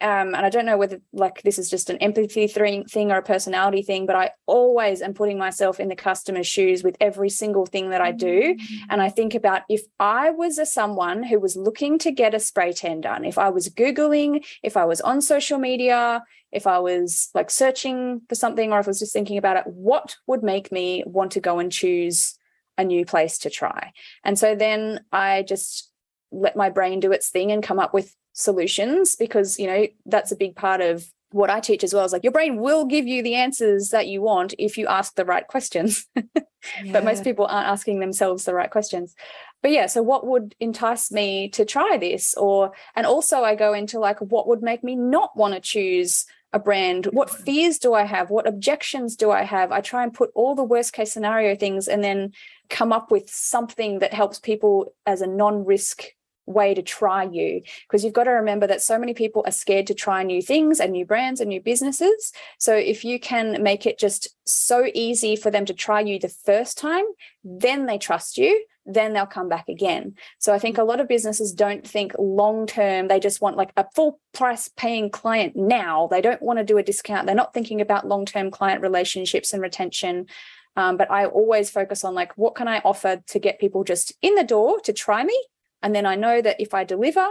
um, 0.00 0.34
and 0.34 0.46
I 0.46 0.48
don't 0.48 0.66
know 0.66 0.78
whether 0.78 1.00
like 1.12 1.42
this 1.42 1.58
is 1.58 1.68
just 1.68 1.90
an 1.90 1.96
empathy 1.98 2.46
thing 2.46 3.10
or 3.10 3.16
a 3.16 3.22
personality 3.22 3.82
thing, 3.82 4.06
but 4.06 4.14
I 4.14 4.30
always 4.46 5.02
am 5.02 5.12
putting 5.12 5.38
myself 5.38 5.80
in 5.80 5.88
the 5.88 5.96
customer's 5.96 6.46
shoes 6.46 6.84
with 6.84 6.96
every 7.00 7.30
single 7.30 7.66
thing 7.66 7.90
that 7.90 8.00
I 8.00 8.12
do. 8.12 8.54
Mm-hmm. 8.54 8.84
And 8.90 9.02
I 9.02 9.08
think 9.08 9.34
about 9.34 9.62
if 9.68 9.82
I 9.98 10.30
was 10.30 10.58
a 10.58 10.66
someone 10.66 11.24
who 11.24 11.40
was 11.40 11.56
looking 11.56 11.98
to 11.98 12.12
get 12.12 12.32
a 12.32 12.38
spray 12.38 12.72
tan 12.72 13.00
done, 13.00 13.24
if 13.24 13.38
I 13.38 13.48
was 13.48 13.68
Googling, 13.68 14.46
if 14.62 14.76
I 14.76 14.84
was 14.84 15.00
on 15.00 15.20
social 15.20 15.58
media, 15.58 16.22
if 16.52 16.68
I 16.68 16.78
was 16.78 17.30
like 17.34 17.50
searching 17.50 18.22
for 18.28 18.36
something, 18.36 18.72
or 18.72 18.78
if 18.78 18.86
I 18.86 18.90
was 18.90 19.00
just 19.00 19.12
thinking 19.12 19.36
about 19.36 19.56
it, 19.56 19.66
what 19.66 20.16
would 20.28 20.44
make 20.44 20.70
me 20.70 21.02
want 21.06 21.32
to 21.32 21.40
go 21.40 21.58
and 21.58 21.72
choose 21.72 22.38
a 22.76 22.84
new 22.84 23.04
place 23.04 23.38
to 23.38 23.50
try? 23.50 23.92
And 24.22 24.38
so 24.38 24.54
then 24.54 25.00
I 25.10 25.42
just 25.42 25.90
let 26.30 26.54
my 26.56 26.70
brain 26.70 27.00
do 27.00 27.10
its 27.10 27.30
thing 27.30 27.50
and 27.50 27.62
come 27.64 27.80
up 27.80 27.92
with 27.92 28.14
solutions 28.38 29.16
because 29.16 29.58
you 29.58 29.66
know 29.66 29.86
that's 30.06 30.30
a 30.30 30.36
big 30.36 30.54
part 30.54 30.80
of 30.80 31.04
what 31.30 31.50
I 31.50 31.60
teach 31.60 31.84
as 31.84 31.92
well 31.92 32.04
is 32.04 32.12
like 32.12 32.24
your 32.24 32.32
brain 32.32 32.56
will 32.56 32.86
give 32.86 33.06
you 33.06 33.22
the 33.22 33.34
answers 33.34 33.90
that 33.90 34.06
you 34.06 34.22
want 34.22 34.54
if 34.58 34.78
you 34.78 34.86
ask 34.86 35.14
the 35.14 35.24
right 35.24 35.46
questions. 35.46 36.06
yeah. 36.14 36.22
But 36.92 37.04
most 37.04 37.22
people 37.22 37.46
aren't 37.46 37.68
asking 37.68 38.00
themselves 38.00 38.44
the 38.44 38.54
right 38.54 38.70
questions. 38.70 39.14
But 39.60 39.72
yeah, 39.72 39.86
so 39.86 40.02
what 40.02 40.26
would 40.26 40.54
entice 40.58 41.12
me 41.12 41.50
to 41.50 41.64
try 41.64 41.98
this? 41.98 42.34
Or, 42.34 42.72
and 42.96 43.06
also 43.06 43.42
I 43.42 43.56
go 43.56 43.74
into 43.74 43.98
like, 43.98 44.20
what 44.20 44.48
would 44.48 44.62
make 44.62 44.82
me 44.82 44.96
not 44.96 45.36
want 45.36 45.54
to 45.54 45.60
choose 45.60 46.24
a 46.52 46.58
brand? 46.58 47.06
What 47.06 47.28
mm. 47.28 47.44
fears 47.44 47.78
do 47.78 47.92
I 47.92 48.04
have? 48.04 48.30
What 48.30 48.48
objections 48.48 49.14
do 49.14 49.30
I 49.30 49.42
have? 49.42 49.70
I 49.70 49.80
try 49.80 50.02
and 50.02 50.14
put 50.14 50.30
all 50.34 50.54
the 50.54 50.64
worst 50.64 50.94
case 50.94 51.12
scenario 51.12 51.54
things 51.56 51.88
and 51.88 52.02
then 52.02 52.32
come 52.70 52.92
up 52.92 53.10
with 53.10 53.28
something 53.28 53.98
that 53.98 54.14
helps 54.14 54.38
people 54.38 54.94
as 55.04 55.20
a 55.20 55.26
non 55.26 55.64
risk 55.64 56.04
way 56.48 56.74
to 56.74 56.82
try 56.82 57.24
you 57.24 57.62
because 57.86 58.04
you've 58.04 58.12
got 58.12 58.24
to 58.24 58.30
remember 58.30 58.66
that 58.66 58.82
so 58.82 58.98
many 58.98 59.14
people 59.14 59.42
are 59.46 59.52
scared 59.52 59.86
to 59.86 59.94
try 59.94 60.22
new 60.22 60.42
things 60.42 60.80
and 60.80 60.92
new 60.92 61.04
brands 61.04 61.40
and 61.40 61.48
new 61.48 61.60
businesses. 61.60 62.32
So 62.58 62.74
if 62.74 63.04
you 63.04 63.20
can 63.20 63.62
make 63.62 63.86
it 63.86 63.98
just 63.98 64.28
so 64.44 64.86
easy 64.94 65.36
for 65.36 65.50
them 65.50 65.66
to 65.66 65.74
try 65.74 66.00
you 66.00 66.18
the 66.18 66.28
first 66.28 66.78
time 66.78 67.04
then 67.44 67.86
they 67.86 67.98
trust 67.98 68.38
you 68.38 68.64
then 68.90 69.12
they'll 69.12 69.26
come 69.26 69.50
back 69.50 69.68
again. 69.68 70.14
So 70.38 70.54
i 70.54 70.58
think 70.58 70.78
a 70.78 70.82
lot 70.82 70.98
of 70.98 71.08
businesses 71.08 71.52
don't 71.52 71.86
think 71.86 72.12
long 72.18 72.66
term. 72.66 73.08
They 73.08 73.20
just 73.20 73.40
want 73.40 73.56
like 73.56 73.70
a 73.76 73.86
full 73.94 74.18
price 74.32 74.68
paying 74.68 75.10
client 75.10 75.54
now. 75.54 76.08
They 76.10 76.22
don't 76.22 76.40
want 76.40 76.58
to 76.58 76.64
do 76.64 76.78
a 76.78 76.82
discount. 76.82 77.26
They're 77.26 77.34
not 77.34 77.52
thinking 77.52 77.82
about 77.82 78.08
long 78.08 78.24
term 78.24 78.50
client 78.50 78.80
relationships 78.80 79.52
and 79.52 79.62
retention. 79.62 80.26
Um, 80.74 80.96
but 80.96 81.10
I 81.10 81.26
always 81.26 81.70
focus 81.70 82.04
on 82.04 82.14
like, 82.14 82.32
what 82.38 82.54
can 82.54 82.68
I 82.68 82.78
offer 82.84 83.22
to 83.26 83.38
get 83.38 83.60
people 83.60 83.84
just 83.84 84.12
in 84.22 84.36
the 84.36 84.44
door 84.44 84.80
to 84.80 84.92
try 84.92 85.22
me 85.24 85.38
and 85.82 85.94
then 85.94 86.06
I 86.06 86.16
know 86.16 86.40
that 86.40 86.60
if 86.60 86.74
I 86.74 86.84
deliver 86.84 87.26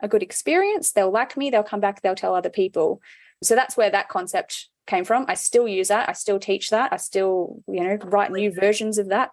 a 0.00 0.08
good 0.08 0.22
experience, 0.22 0.92
they'll 0.92 1.10
like 1.10 1.36
me, 1.36 1.50
they'll 1.50 1.62
come 1.62 1.80
back, 1.80 2.02
they'll 2.02 2.14
tell 2.14 2.34
other 2.34 2.50
people. 2.50 3.00
So 3.42 3.54
that's 3.54 3.76
where 3.76 3.90
that 3.90 4.08
concept 4.08 4.68
came 4.86 5.04
from. 5.04 5.26
I 5.28 5.34
still 5.34 5.66
use 5.66 5.88
that. 5.88 6.08
I 6.08 6.12
still 6.12 6.38
teach 6.38 6.70
that. 6.70 6.92
I 6.92 6.96
still, 6.96 7.62
you 7.66 7.82
know, 7.82 7.96
write 8.04 8.30
new 8.30 8.52
versions 8.52 8.98
of 8.98 9.08
that. 9.08 9.30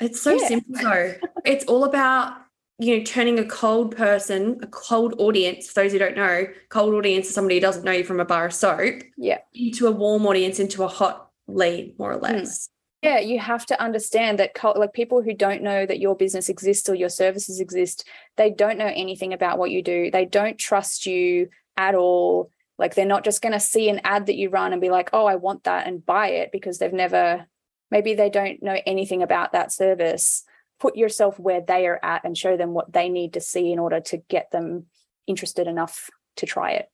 It's 0.00 0.20
so 0.20 0.32
yeah. 0.32 0.48
simple 0.48 0.74
though. 0.82 1.14
it's 1.44 1.64
all 1.66 1.84
about, 1.84 2.36
you 2.78 2.98
know, 2.98 3.04
turning 3.04 3.38
a 3.38 3.44
cold 3.44 3.96
person, 3.96 4.58
a 4.62 4.66
cold 4.66 5.14
audience, 5.18 5.68
for 5.68 5.82
those 5.82 5.92
who 5.92 5.98
don't 5.98 6.16
know, 6.16 6.46
cold 6.68 6.94
audience 6.94 7.28
is 7.28 7.34
somebody 7.34 7.56
who 7.56 7.60
doesn't 7.60 7.84
know 7.84 7.92
you 7.92 8.04
from 8.04 8.20
a 8.20 8.24
bar 8.24 8.46
of 8.46 8.54
soap. 8.54 9.02
Yeah. 9.16 9.38
Into 9.54 9.86
a 9.86 9.92
warm 9.92 10.26
audience, 10.26 10.58
into 10.58 10.82
a 10.82 10.88
hot 10.88 11.30
lead, 11.46 11.98
more 11.98 12.12
or 12.12 12.18
hmm. 12.18 12.24
less. 12.24 12.68
Yeah, 13.02 13.18
you 13.18 13.40
have 13.40 13.66
to 13.66 13.82
understand 13.82 14.38
that 14.38 14.56
like 14.76 14.92
people 14.92 15.22
who 15.22 15.34
don't 15.34 15.62
know 15.62 15.84
that 15.84 15.98
your 15.98 16.14
business 16.14 16.48
exists 16.48 16.88
or 16.88 16.94
your 16.94 17.08
services 17.08 17.58
exist, 17.58 18.06
they 18.36 18.48
don't 18.48 18.78
know 18.78 18.92
anything 18.94 19.32
about 19.32 19.58
what 19.58 19.72
you 19.72 19.82
do. 19.82 20.10
They 20.12 20.24
don't 20.24 20.56
trust 20.56 21.04
you 21.04 21.48
at 21.76 21.96
all. 21.96 22.50
Like 22.78 22.94
they're 22.94 23.04
not 23.04 23.24
just 23.24 23.42
going 23.42 23.54
to 23.54 23.60
see 23.60 23.88
an 23.88 24.00
ad 24.04 24.26
that 24.26 24.36
you 24.36 24.50
run 24.50 24.72
and 24.72 24.80
be 24.80 24.90
like, 24.90 25.10
"Oh, 25.12 25.26
I 25.26 25.34
want 25.34 25.64
that" 25.64 25.88
and 25.88 26.06
buy 26.06 26.28
it 26.28 26.52
because 26.52 26.78
they've 26.78 26.92
never 26.92 27.46
maybe 27.90 28.14
they 28.14 28.30
don't 28.30 28.62
know 28.62 28.80
anything 28.86 29.22
about 29.22 29.52
that 29.52 29.72
service. 29.72 30.44
Put 30.78 30.96
yourself 30.96 31.40
where 31.40 31.60
they 31.60 31.86
are 31.88 31.98
at 32.04 32.24
and 32.24 32.38
show 32.38 32.56
them 32.56 32.72
what 32.72 32.92
they 32.92 33.08
need 33.08 33.32
to 33.34 33.40
see 33.40 33.72
in 33.72 33.80
order 33.80 34.00
to 34.00 34.16
get 34.16 34.52
them 34.52 34.86
interested 35.26 35.66
enough 35.66 36.08
to 36.36 36.46
try 36.46 36.72
it. 36.72 36.91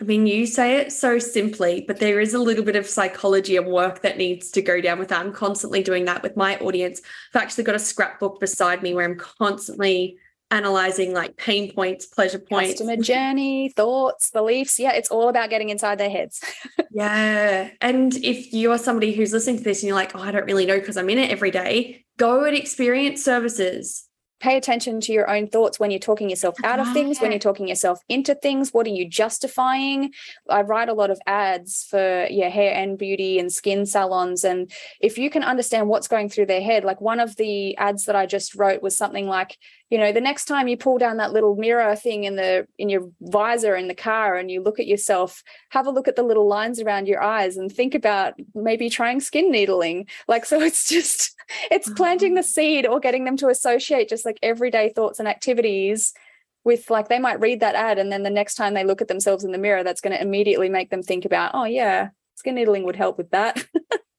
I 0.00 0.04
mean, 0.04 0.26
you 0.26 0.46
say 0.46 0.78
it 0.78 0.92
so 0.92 1.20
simply, 1.20 1.84
but 1.86 2.00
there 2.00 2.18
is 2.18 2.34
a 2.34 2.38
little 2.38 2.64
bit 2.64 2.74
of 2.74 2.86
psychology 2.86 3.56
and 3.56 3.66
work 3.66 4.02
that 4.02 4.18
needs 4.18 4.50
to 4.52 4.62
go 4.62 4.80
down 4.80 4.98
with 4.98 5.08
that. 5.08 5.20
I'm 5.20 5.32
constantly 5.32 5.84
doing 5.84 6.04
that 6.06 6.22
with 6.22 6.36
my 6.36 6.58
audience. 6.58 7.00
I've 7.32 7.42
actually 7.42 7.64
got 7.64 7.76
a 7.76 7.80
scrapbook 7.80 8.40
beside 8.40 8.82
me 8.82 8.92
where 8.92 9.04
I'm 9.04 9.16
constantly 9.16 10.16
analyzing 10.50 11.12
like 11.12 11.36
pain 11.36 11.72
points, 11.72 12.06
pleasure 12.06 12.40
points, 12.40 12.80
customer 12.80 12.96
journey, 12.96 13.68
thoughts, 13.70 14.30
beliefs. 14.30 14.80
Yeah, 14.80 14.92
it's 14.92 15.10
all 15.10 15.28
about 15.28 15.48
getting 15.48 15.68
inside 15.68 15.98
their 15.98 16.10
heads. 16.10 16.42
yeah. 16.90 17.70
And 17.80 18.14
if 18.16 18.52
you 18.52 18.72
are 18.72 18.78
somebody 18.78 19.12
who's 19.12 19.32
listening 19.32 19.58
to 19.58 19.64
this 19.64 19.82
and 19.82 19.88
you're 19.88 19.96
like, 19.96 20.16
oh, 20.16 20.20
I 20.20 20.32
don't 20.32 20.46
really 20.46 20.66
know 20.66 20.78
because 20.78 20.96
I'm 20.96 21.10
in 21.10 21.18
it 21.18 21.30
every 21.30 21.52
day, 21.52 22.04
go 22.18 22.44
and 22.44 22.56
experience 22.56 23.24
services 23.24 24.08
pay 24.40 24.56
attention 24.56 25.00
to 25.00 25.12
your 25.12 25.30
own 25.30 25.46
thoughts 25.46 25.80
when 25.80 25.90
you're 25.90 26.00
talking 26.00 26.28
yourself 26.28 26.56
out 26.64 26.78
of 26.78 26.92
things, 26.92 27.20
when 27.20 27.30
you're 27.30 27.38
talking 27.38 27.68
yourself 27.68 28.00
into 28.08 28.34
things. 28.34 28.72
What 28.72 28.86
are 28.86 28.90
you 28.90 29.08
justifying? 29.08 30.12
I 30.50 30.62
write 30.62 30.88
a 30.88 30.94
lot 30.94 31.10
of 31.10 31.20
ads 31.26 31.86
for 31.88 32.26
yeah, 32.28 32.48
hair 32.48 32.74
and 32.74 32.98
beauty 32.98 33.38
and 33.38 33.52
skin 33.52 33.86
salons. 33.86 34.44
And 34.44 34.70
if 35.00 35.18
you 35.18 35.30
can 35.30 35.42
understand 35.42 35.88
what's 35.88 36.08
going 36.08 36.28
through 36.28 36.46
their 36.46 36.62
head, 36.62 36.84
like 36.84 37.00
one 37.00 37.20
of 37.20 37.36
the 37.36 37.76
ads 37.76 38.04
that 38.04 38.16
I 38.16 38.26
just 38.26 38.54
wrote 38.54 38.82
was 38.82 38.96
something 38.96 39.26
like, 39.26 39.56
you 39.90 39.98
know 39.98 40.12
the 40.12 40.20
next 40.20 40.46
time 40.46 40.68
you 40.68 40.76
pull 40.76 40.98
down 40.98 41.18
that 41.18 41.32
little 41.32 41.56
mirror 41.56 41.94
thing 41.96 42.24
in 42.24 42.36
the 42.36 42.66
in 42.78 42.88
your 42.88 43.08
visor 43.20 43.76
in 43.76 43.88
the 43.88 43.94
car 43.94 44.36
and 44.36 44.50
you 44.50 44.62
look 44.62 44.80
at 44.80 44.86
yourself 44.86 45.42
have 45.70 45.86
a 45.86 45.90
look 45.90 46.08
at 46.08 46.16
the 46.16 46.22
little 46.22 46.48
lines 46.48 46.80
around 46.80 47.06
your 47.06 47.22
eyes 47.22 47.56
and 47.56 47.70
think 47.70 47.94
about 47.94 48.34
maybe 48.54 48.88
trying 48.88 49.20
skin 49.20 49.50
needling 49.50 50.06
like 50.28 50.44
so 50.54 50.60
it's 50.60 50.88
just 50.88 51.34
it's 51.70 51.90
planting 51.90 52.34
the 52.34 52.40
mm-hmm. 52.40 52.46
seed 52.46 52.86
or 52.86 53.00
getting 53.00 53.24
them 53.24 53.36
to 53.36 53.48
associate 53.48 54.08
just 54.08 54.24
like 54.24 54.38
everyday 54.42 54.88
thoughts 54.90 55.18
and 55.18 55.28
activities 55.28 56.12
with 56.64 56.88
like 56.88 57.08
they 57.08 57.18
might 57.18 57.40
read 57.40 57.60
that 57.60 57.74
ad 57.74 57.98
and 57.98 58.10
then 58.10 58.22
the 58.22 58.30
next 58.30 58.54
time 58.54 58.74
they 58.74 58.84
look 58.84 59.02
at 59.02 59.08
themselves 59.08 59.44
in 59.44 59.52
the 59.52 59.58
mirror 59.58 59.84
that's 59.84 60.00
going 60.00 60.16
to 60.16 60.22
immediately 60.22 60.68
make 60.68 60.90
them 60.90 61.02
think 61.02 61.24
about 61.24 61.50
oh 61.54 61.64
yeah 61.64 62.08
skin 62.36 62.54
needling 62.54 62.84
would 62.84 62.96
help 62.96 63.18
with 63.18 63.30
that 63.30 63.64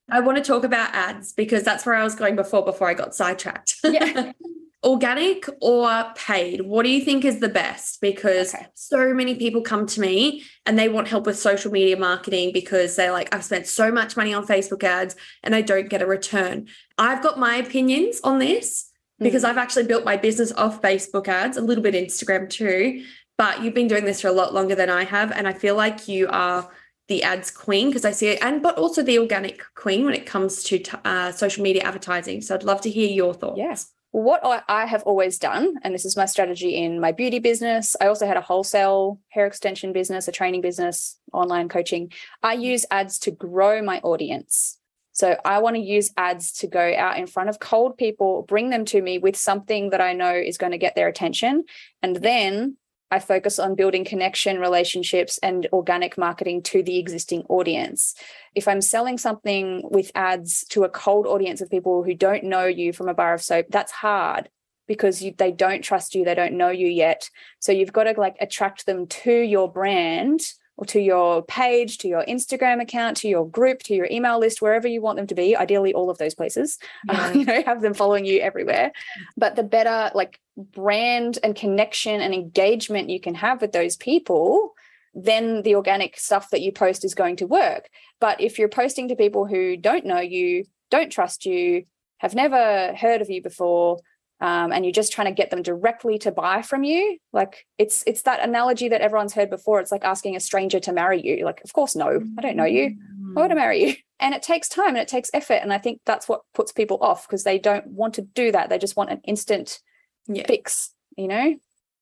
I 0.09 0.19
want 0.19 0.37
to 0.37 0.43
talk 0.43 0.63
about 0.63 0.93
ads 0.93 1.33
because 1.33 1.63
that's 1.63 1.85
where 1.85 1.95
I 1.95 2.03
was 2.03 2.13
going 2.13 2.35
before 2.35 2.63
before 2.63 2.87
I 2.87 2.93
got 2.93 3.15
sidetracked. 3.15 3.77
Yeah. 3.83 4.33
organic 4.85 5.49
or 5.61 6.05
paid 6.15 6.61
what 6.61 6.83
do 6.83 6.89
you 6.89 7.01
think 7.01 7.25
is 7.25 7.39
the 7.39 7.49
best 7.49 7.99
because 8.01 8.53
okay. 8.53 8.67
so 8.75 9.15
many 9.15 9.33
people 9.33 9.59
come 9.59 9.87
to 9.87 9.99
me 9.99 10.43
and 10.67 10.77
they 10.77 10.87
want 10.87 11.07
help 11.07 11.25
with 11.25 11.37
social 11.37 11.71
media 11.71 11.97
marketing 11.97 12.51
because 12.53 12.95
they're 12.95 13.11
like 13.11 13.33
i've 13.33 13.43
spent 13.43 13.65
so 13.65 13.91
much 13.91 14.15
money 14.15 14.31
on 14.31 14.45
facebook 14.45 14.83
ads 14.83 15.15
and 15.41 15.55
i 15.55 15.61
don't 15.61 15.89
get 15.89 16.03
a 16.03 16.05
return 16.05 16.67
i've 16.99 17.23
got 17.23 17.39
my 17.39 17.55
opinions 17.55 18.21
on 18.23 18.37
this 18.37 18.91
because 19.17 19.43
mm. 19.43 19.49
i've 19.49 19.57
actually 19.57 19.85
built 19.85 20.05
my 20.05 20.15
business 20.15 20.51
off 20.51 20.83
facebook 20.83 21.27
ads 21.27 21.57
a 21.57 21.61
little 21.61 21.83
bit 21.83 21.95
instagram 21.95 22.47
too 22.47 23.03
but 23.39 23.63
you've 23.63 23.73
been 23.73 23.87
doing 23.87 24.05
this 24.05 24.21
for 24.21 24.27
a 24.27 24.31
lot 24.33 24.53
longer 24.53 24.75
than 24.75 24.89
i 24.91 25.03
have 25.03 25.31
and 25.31 25.47
i 25.47 25.53
feel 25.53 25.75
like 25.75 26.07
you 26.07 26.27
are 26.27 26.69
the 27.07 27.21
ads 27.21 27.51
queen 27.51 27.89
because 27.89 28.03
I 28.03 28.09
see 28.09 28.29
it, 28.29 28.39
and 28.41 28.63
but 28.63 28.79
also 28.79 29.03
the 29.03 29.19
organic 29.19 29.61
queen 29.75 30.05
when 30.05 30.15
it 30.15 30.25
comes 30.25 30.63
to 30.63 30.81
uh, 31.07 31.31
social 31.31 31.61
media 31.61 31.83
advertising. 31.83 32.41
So 32.41 32.55
I'd 32.55 32.63
love 32.63 32.81
to 32.81 32.89
hear 32.89 33.07
your 33.07 33.35
thoughts. 33.35 33.59
Yes 33.59 33.91
what 34.15 34.63
I 34.69 34.85
have 34.85 35.03
always 35.03 35.37
done, 35.37 35.75
and 35.83 35.93
this 35.93 36.05
is 36.05 36.15
my 36.15 36.25
strategy 36.25 36.77
in 36.77 37.01
my 37.01 37.11
beauty 37.11 37.39
business, 37.39 37.97
I 37.99 38.07
also 38.07 38.25
had 38.25 38.37
a 38.37 38.41
wholesale 38.41 39.19
hair 39.27 39.45
extension 39.45 39.91
business, 39.91 40.29
a 40.29 40.31
training 40.31 40.61
business, 40.61 41.19
online 41.33 41.67
coaching. 41.67 42.13
I 42.41 42.53
use 42.53 42.85
ads 42.89 43.19
to 43.19 43.31
grow 43.31 43.81
my 43.81 43.99
audience. 43.99 44.79
So 45.11 45.37
I 45.43 45.59
want 45.59 45.75
to 45.75 45.81
use 45.81 46.13
ads 46.15 46.53
to 46.59 46.67
go 46.67 46.95
out 46.95 47.17
in 47.17 47.27
front 47.27 47.49
of 47.49 47.59
cold 47.59 47.97
people, 47.97 48.45
bring 48.47 48.69
them 48.69 48.85
to 48.85 49.01
me 49.01 49.17
with 49.17 49.35
something 49.35 49.89
that 49.89 49.99
I 49.99 50.13
know 50.13 50.33
is 50.33 50.57
going 50.57 50.71
to 50.71 50.77
get 50.77 50.95
their 50.95 51.09
attention. 51.09 51.65
And 52.01 52.15
then 52.15 52.77
I 53.11 53.19
focus 53.19 53.59
on 53.59 53.75
building 53.75 54.03
connection, 54.03 54.59
relationships, 54.59 55.37
and 55.43 55.67
organic 55.71 56.17
marketing 56.17 56.63
to 56.63 56.81
the 56.81 56.97
existing 56.97 57.43
audience. 57.49 58.15
If 58.55 58.67
I'm 58.67 58.81
selling 58.81 59.17
something 59.17 59.81
with 59.91 60.11
ads 60.15 60.65
to 60.69 60.83
a 60.83 60.89
cold 60.89 61.27
audience 61.27 61.61
of 61.61 61.69
people 61.69 62.03
who 62.03 62.13
don't 62.13 62.43
know 62.43 62.65
you 62.65 62.93
from 62.93 63.07
a 63.07 63.13
bar 63.13 63.33
of 63.33 63.41
soap, 63.41 63.67
that's 63.69 63.91
hard 63.91 64.49
because 64.87 65.21
you, 65.21 65.33
they 65.37 65.51
don't 65.51 65.83
trust 65.83 66.15
you, 66.15 66.25
they 66.25 66.35
don't 66.35 66.57
know 66.57 66.69
you 66.69 66.87
yet. 66.87 67.29
So 67.59 67.71
you've 67.71 67.93
got 67.93 68.03
to 68.03 68.19
like 68.19 68.35
attract 68.39 68.85
them 68.85 69.07
to 69.07 69.31
your 69.31 69.71
brand 69.71 70.41
or 70.77 70.85
to 70.85 70.99
your 70.99 71.43
page, 71.43 71.97
to 71.99 72.07
your 72.07 72.25
Instagram 72.25 72.81
account, 72.81 73.17
to 73.17 73.27
your 73.27 73.47
group, 73.47 73.83
to 73.83 73.95
your 73.95 74.07
email 74.11 74.39
list, 74.39 74.61
wherever 74.61 74.87
you 74.87 75.01
want 75.01 75.17
them 75.17 75.27
to 75.27 75.35
be. 75.35 75.55
Ideally, 75.55 75.93
all 75.93 76.09
of 76.09 76.17
those 76.17 76.35
places. 76.35 76.77
Yeah. 77.07 77.33
You 77.33 77.45
know, 77.45 77.63
have 77.63 77.81
them 77.81 77.93
following 77.93 78.25
you 78.25 78.39
everywhere. 78.39 78.91
But 79.37 79.55
the 79.55 79.63
better 79.63 80.11
like 80.15 80.39
brand 80.57 81.37
and 81.43 81.55
connection 81.55 82.19
and 82.19 82.33
engagement 82.33 83.09
you 83.09 83.19
can 83.19 83.35
have 83.35 83.61
with 83.61 83.71
those 83.71 83.95
people, 83.95 84.73
then 85.13 85.61
the 85.61 85.75
organic 85.75 86.17
stuff 86.17 86.49
that 86.49 86.61
you 86.61 86.71
post 86.71 87.05
is 87.05 87.15
going 87.15 87.37
to 87.37 87.47
work. 87.47 87.89
But 88.19 88.41
if 88.41 88.57
you're 88.57 88.69
posting 88.69 89.07
to 89.09 89.15
people 89.15 89.45
who 89.45 89.77
don't 89.77 90.05
know 90.05 90.19
you, 90.19 90.65
don't 90.89 91.11
trust 91.11 91.45
you, 91.45 91.85
have 92.17 92.35
never 92.35 92.93
heard 92.95 93.21
of 93.21 93.29
you 93.29 93.41
before, 93.41 93.99
um, 94.45 94.71
and 94.71 94.85
you're 94.85 94.91
just 94.91 95.11
trying 95.11 95.25
to 95.25 95.33
get 95.33 95.49
them 95.49 95.63
directly 95.63 96.19
to 96.19 96.31
buy 96.31 96.61
from 96.61 96.83
you 96.83 97.17
like 97.33 97.65
it's 97.79 98.03
it's 98.05 98.21
that 98.23 98.47
analogy 98.47 98.87
that 98.89 99.01
everyone's 99.01 99.33
heard 99.33 99.49
before. 99.49 99.79
It's 99.79 99.91
like 99.91 100.03
asking 100.03 100.35
a 100.35 100.39
stranger 100.39 100.79
to 100.81 100.93
marry 100.93 101.19
you. 101.19 101.43
Like 101.43 101.61
of 101.63 101.73
course 101.73 101.95
no 101.95 102.21
i 102.37 102.41
don't 102.41 102.55
know 102.55 102.65
you. 102.65 102.95
I 103.35 103.39
want 103.39 103.51
to 103.51 103.55
marry 103.55 103.83
you? 103.83 103.95
And 104.19 104.33
it 104.33 104.43
takes 104.43 104.69
time 104.69 104.89
and 104.89 104.97
it 104.97 105.07
takes 105.07 105.29
effort 105.33 105.59
and 105.61 105.73
i 105.73 105.77
think 105.77 105.99
that's 106.05 106.29
what 106.29 106.41
puts 106.53 106.71
people 106.71 106.99
off 107.01 107.27
because 107.27 107.43
they 107.43 107.57
don't 107.57 107.87
want 107.87 108.13
to 108.15 108.21
do 108.21 108.51
that. 108.51 108.69
They 108.69 108.77
just 108.77 108.95
want 108.95 109.09
an 109.09 109.21
instant 109.25 109.79
yeah. 110.27 110.45
fix 110.45 110.93
you 111.17 111.27
know? 111.27 111.55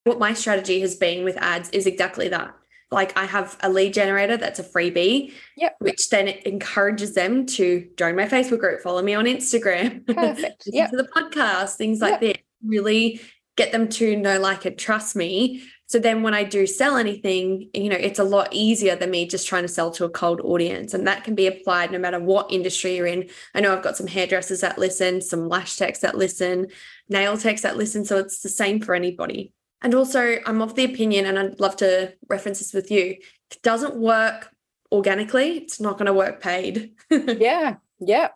What 0.05 0.19
my 0.19 0.33
strategy 0.33 0.81
has 0.81 0.95
been 0.95 1.23
with 1.23 1.37
ads 1.37 1.69
is 1.69 1.87
exactly 1.87 2.27
that 2.29 2.53
like 2.93 3.17
I 3.17 3.25
have 3.25 3.57
a 3.61 3.69
lead 3.69 3.93
generator 3.93 4.37
that's 4.37 4.59
a 4.59 4.63
freebie, 4.63 5.33
yep. 5.57 5.75
which 5.79 6.09
then 6.09 6.27
encourages 6.45 7.13
them 7.13 7.45
to 7.47 7.87
join 7.97 8.15
my 8.15 8.25
Facebook 8.25 8.59
group, 8.59 8.81
follow 8.81 9.01
me 9.01 9.13
on 9.13 9.25
Instagram, 9.25 10.05
Perfect. 10.15 10.65
listen 10.65 10.73
yep. 10.73 10.91
to 10.91 10.97
the 10.97 11.07
podcast, 11.15 11.75
things 11.75 11.99
like 11.99 12.21
yep. 12.21 12.35
that. 12.35 12.39
Really 12.65 13.19
get 13.57 13.71
them 13.71 13.89
to 13.89 14.15
know, 14.15 14.39
like, 14.39 14.65
and 14.65 14.77
trust 14.77 15.15
me. 15.15 15.63
So 15.85 15.99
then 15.99 16.23
when 16.23 16.33
I 16.33 16.43
do 16.43 16.65
sell 16.65 16.95
anything, 16.95 17.69
you 17.73 17.89
know, 17.89 17.97
it's 17.97 18.17
a 18.17 18.23
lot 18.23 18.47
easier 18.51 18.95
than 18.95 19.11
me 19.11 19.27
just 19.27 19.47
trying 19.47 19.63
to 19.63 19.67
sell 19.67 19.91
to 19.91 20.05
a 20.05 20.09
cold 20.09 20.41
audience. 20.41 20.93
And 20.93 21.05
that 21.05 21.23
can 21.23 21.35
be 21.35 21.45
applied 21.45 21.91
no 21.91 21.99
matter 21.99 22.19
what 22.19 22.51
industry 22.51 22.95
you're 22.95 23.05
in. 23.05 23.29
I 23.53 23.59
know 23.59 23.75
I've 23.75 23.83
got 23.83 23.97
some 23.97 24.07
hairdressers 24.07 24.61
that 24.61 24.79
listen, 24.79 25.21
some 25.21 25.47
lash 25.49 25.77
techs 25.77 25.99
that 25.99 26.17
listen, 26.17 26.67
nail 27.09 27.37
techs 27.37 27.61
that 27.61 27.77
listen. 27.77 28.05
So 28.05 28.17
it's 28.17 28.39
the 28.39 28.49
same 28.49 28.81
for 28.81 28.95
anybody. 28.95 29.53
And 29.83 29.93
also, 29.93 30.37
I'm 30.45 30.61
of 30.61 30.75
the 30.75 30.85
opinion, 30.85 31.25
and 31.25 31.37
I'd 31.37 31.59
love 31.59 31.75
to 31.77 32.13
reference 32.29 32.59
this 32.59 32.73
with 32.73 32.89
you. 32.89 33.17
If 33.51 33.57
it 33.57 33.61
doesn't 33.61 33.95
work 33.95 34.49
organically, 34.91 35.57
it's 35.57 35.79
not 35.79 35.93
going 35.97 36.05
to 36.05 36.13
work 36.13 36.41
paid. 36.41 36.93
yeah. 37.11 37.75
Yeah. 37.99 38.29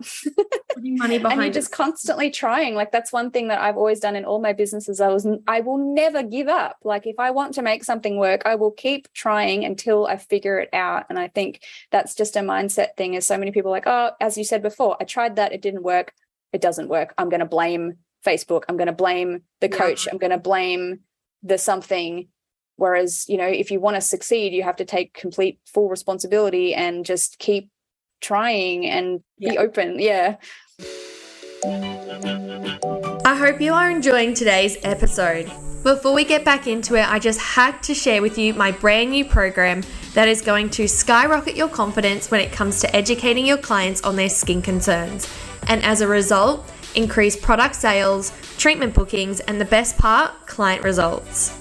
Money 0.77 1.17
behind 1.17 1.25
and 1.33 1.43
you're 1.43 1.53
just 1.53 1.71
it. 1.71 1.75
constantly 1.75 2.29
trying. 2.29 2.75
Like 2.75 2.91
that's 2.91 3.11
one 3.11 3.31
thing 3.31 3.49
that 3.49 3.59
I've 3.59 3.75
always 3.77 3.99
done 3.99 4.15
in 4.15 4.23
all 4.23 4.39
my 4.39 4.53
businesses. 4.53 5.01
I 5.01 5.09
was 5.09 5.27
I 5.47 5.59
will 5.61 5.77
never 5.93 6.23
give 6.23 6.47
up. 6.47 6.77
Like 6.83 7.05
if 7.05 7.15
I 7.19 7.31
want 7.31 7.55
to 7.55 7.61
make 7.61 7.83
something 7.83 8.17
work, 8.17 8.43
I 8.45 8.55
will 8.55 8.71
keep 8.71 9.11
trying 9.13 9.65
until 9.65 10.07
I 10.07 10.17
figure 10.17 10.59
it 10.59 10.69
out. 10.73 11.05
And 11.09 11.19
I 11.19 11.27
think 11.27 11.63
that's 11.91 12.15
just 12.15 12.35
a 12.37 12.39
mindset 12.39 12.95
thing. 12.95 13.15
Is 13.15 13.25
so 13.25 13.37
many 13.37 13.51
people 13.51 13.71
like, 13.71 13.87
oh, 13.87 14.11
as 14.21 14.37
you 14.37 14.43
said 14.43 14.61
before, 14.61 14.95
I 15.01 15.03
tried 15.03 15.35
that, 15.35 15.51
it 15.51 15.61
didn't 15.61 15.83
work. 15.83 16.13
It 16.53 16.61
doesn't 16.61 16.87
work. 16.87 17.13
I'm 17.17 17.29
going 17.29 17.41
to 17.41 17.45
blame 17.45 17.97
Facebook. 18.25 18.63
I'm 18.69 18.77
going 18.77 18.87
to 18.87 18.93
blame 18.93 19.41
the 19.59 19.69
Yeah. 19.69 19.77
coach. 19.77 20.07
I'm 20.09 20.17
going 20.17 20.31
to 20.31 20.37
blame 20.37 21.01
the 21.43 21.57
something. 21.57 22.27
Whereas, 22.75 23.27
you 23.27 23.37
know, 23.37 23.47
if 23.47 23.71
you 23.71 23.79
want 23.79 23.95
to 23.95 24.01
succeed, 24.01 24.53
you 24.53 24.63
have 24.63 24.75
to 24.77 24.85
take 24.85 25.13
complete 25.13 25.59
full 25.65 25.89
responsibility 25.89 26.75
and 26.75 27.05
just 27.05 27.39
keep 27.39 27.69
trying 28.21 28.85
and 28.85 29.21
be 29.39 29.57
open. 29.57 29.99
Yeah. 29.99 30.37
I 33.25 33.35
hope 33.35 33.59
you 33.59 33.73
are 33.73 33.89
enjoying 33.89 34.33
today's 34.33 34.77
episode. 34.83 35.51
Before 35.83 36.13
we 36.13 36.25
get 36.25 36.43
back 36.43 36.67
into 36.67 36.95
it, 36.95 37.07
I 37.09 37.19
just 37.19 37.39
had 37.39 37.81
to 37.83 37.93
share 37.93 38.21
with 38.21 38.37
you 38.37 38.53
my 38.53 38.71
brand 38.71 39.11
new 39.11 39.25
program 39.25 39.83
that 40.13 40.27
is 40.27 40.41
going 40.41 40.69
to 40.71 40.87
skyrocket 40.87 41.55
your 41.55 41.69
confidence 41.69 42.29
when 42.29 42.41
it 42.41 42.51
comes 42.51 42.81
to 42.81 42.95
educating 42.95 43.45
your 43.45 43.57
clients 43.57 44.01
on 44.03 44.15
their 44.15 44.29
skin 44.29 44.61
concerns. 44.61 45.31
And 45.67 45.83
as 45.83 46.01
a 46.01 46.07
result, 46.07 46.69
increase 46.97 47.37
product 47.37 47.75
sales, 47.75 48.33
treatment 48.57 48.93
bookings, 48.93 49.39
and 49.41 49.61
the 49.61 49.65
best 49.65 49.97
part, 49.97 50.47
client 50.47 50.83
results. 50.83 51.51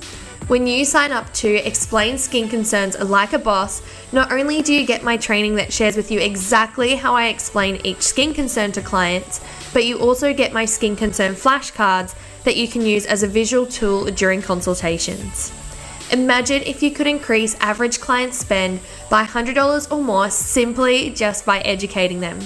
When 0.49 0.67
you 0.67 0.85
sign 0.85 1.13
up 1.13 1.33
to 1.35 1.55
Explain 1.67 2.19
Skin 2.19 2.49
Concerns 2.49 2.99
Like 2.99 3.33
a 3.33 3.39
Boss, 3.39 3.83
not 4.13 4.33
only 4.33 4.63
do 4.63 4.73
you 4.73 4.87
get 4.87 5.03
my 5.03 5.17
training 5.17 5.57
that 5.57 5.73
shares 5.73 5.97
with 5.97 6.11
you 6.11 6.21
exactly 6.21 6.95
how 6.95 7.15
I 7.15 7.27
explain 7.27 7.81
each 7.85 8.03
skin 8.03 8.33
concern 8.33 8.73
to 8.73 8.81
clients, 8.81 9.41
but 9.75 9.85
you 9.85 9.99
also 9.99 10.33
get 10.33 10.53
my 10.53 10.65
skin 10.65 10.97
concern 10.97 11.35
flashcards 11.35 12.15
that 12.45 12.57
you 12.57 12.69
can 12.69 12.83
use 12.83 13.07
as 13.07 13.25
a 13.25 13.27
visual 13.27 13.67
tool 13.67 14.05
during 14.05 14.41
consultations. 14.41 15.53
Imagine 16.13 16.63
if 16.63 16.81
you 16.81 16.93
could 16.93 17.09
increase 17.09 17.57
average 17.57 17.99
client 17.99 18.33
spend 18.33 18.79
by 19.11 19.25
$100 19.25 19.91
or 19.91 20.01
more 20.01 20.31
simply 20.31 21.11
just 21.11 21.45
by 21.45 21.59
educating 21.63 22.21
them. 22.21 22.39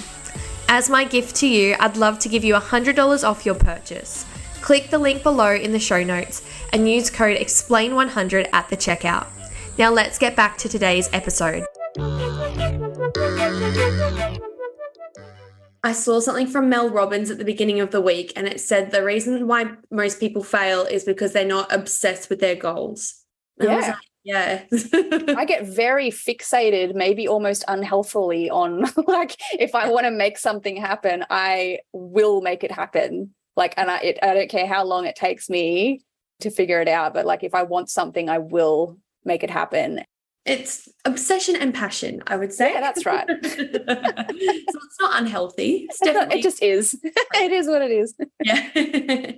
As 0.73 0.89
my 0.89 1.03
gift 1.03 1.35
to 1.35 1.47
you, 1.47 1.75
I'd 1.81 1.97
love 1.97 2.17
to 2.19 2.29
give 2.29 2.45
you 2.45 2.53
$100 2.53 3.27
off 3.27 3.45
your 3.45 3.55
purchase. 3.55 4.25
Click 4.61 4.89
the 4.89 4.97
link 4.97 5.21
below 5.21 5.53
in 5.53 5.73
the 5.73 5.79
show 5.79 6.01
notes 6.01 6.47
and 6.71 6.89
use 6.89 7.09
code 7.09 7.35
EXPLAIN100 7.35 8.47
at 8.53 8.69
the 8.69 8.77
checkout. 8.77 9.27
Now 9.77 9.91
let's 9.91 10.17
get 10.17 10.33
back 10.33 10.57
to 10.59 10.69
today's 10.69 11.09
episode. 11.11 11.65
I 15.83 15.91
saw 15.91 16.21
something 16.21 16.47
from 16.47 16.69
Mel 16.69 16.89
Robbins 16.89 17.29
at 17.29 17.37
the 17.37 17.43
beginning 17.43 17.81
of 17.81 17.91
the 17.91 17.99
week, 17.99 18.31
and 18.37 18.47
it 18.47 18.61
said 18.61 18.91
the 18.91 19.03
reason 19.03 19.47
why 19.47 19.71
most 19.91 20.21
people 20.21 20.41
fail 20.41 20.83
is 20.83 21.03
because 21.03 21.33
they're 21.33 21.43
not 21.43 21.69
obsessed 21.69 22.29
with 22.29 22.39
their 22.39 22.55
goals. 22.55 23.25
And 23.59 23.69
I 23.69 23.75
was 23.75 23.85
Yeah. 23.87 23.91
like, 23.91 24.10
yeah. 24.23 24.63
I 24.71 25.45
get 25.45 25.65
very 25.67 26.11
fixated, 26.11 26.95
maybe 26.95 27.27
almost 27.27 27.63
unhealthily, 27.67 28.49
on 28.49 28.85
like 29.07 29.37
if 29.59 29.75
I 29.75 29.89
want 29.89 30.05
to 30.05 30.11
make 30.11 30.37
something 30.37 30.75
happen, 30.77 31.25
I 31.29 31.79
will 31.93 32.41
make 32.41 32.63
it 32.63 32.71
happen. 32.71 33.33
Like, 33.55 33.73
and 33.77 33.89
I, 33.89 33.97
it, 33.99 34.19
I 34.21 34.33
don't 34.33 34.49
care 34.49 34.67
how 34.67 34.85
long 34.85 35.05
it 35.05 35.15
takes 35.15 35.49
me 35.49 36.01
to 36.39 36.49
figure 36.49 36.81
it 36.81 36.87
out, 36.87 37.13
but 37.13 37.25
like 37.25 37.43
if 37.43 37.53
I 37.53 37.63
want 37.63 37.89
something, 37.89 38.29
I 38.29 38.37
will 38.37 38.97
make 39.25 39.43
it 39.43 39.49
happen. 39.49 40.03
It's 40.43 40.89
obsession 41.05 41.55
and 41.55 41.71
passion, 41.71 42.23
I 42.25 42.35
would 42.35 42.51
say. 42.51 42.73
Yeah, 42.73 42.81
that's 42.81 43.05
right. 43.05 43.27
so 43.43 43.43
it's 43.43 44.99
not 44.99 45.21
unhealthy. 45.21 45.85
It's 45.87 45.99
definitely 45.99 46.39
it 46.39 46.43
just 46.43 46.63
is. 46.63 46.97
it 47.03 47.51
is 47.51 47.67
what 47.67 47.83
it 47.83 47.91
is. 47.91 48.15
yeah. 48.43 49.33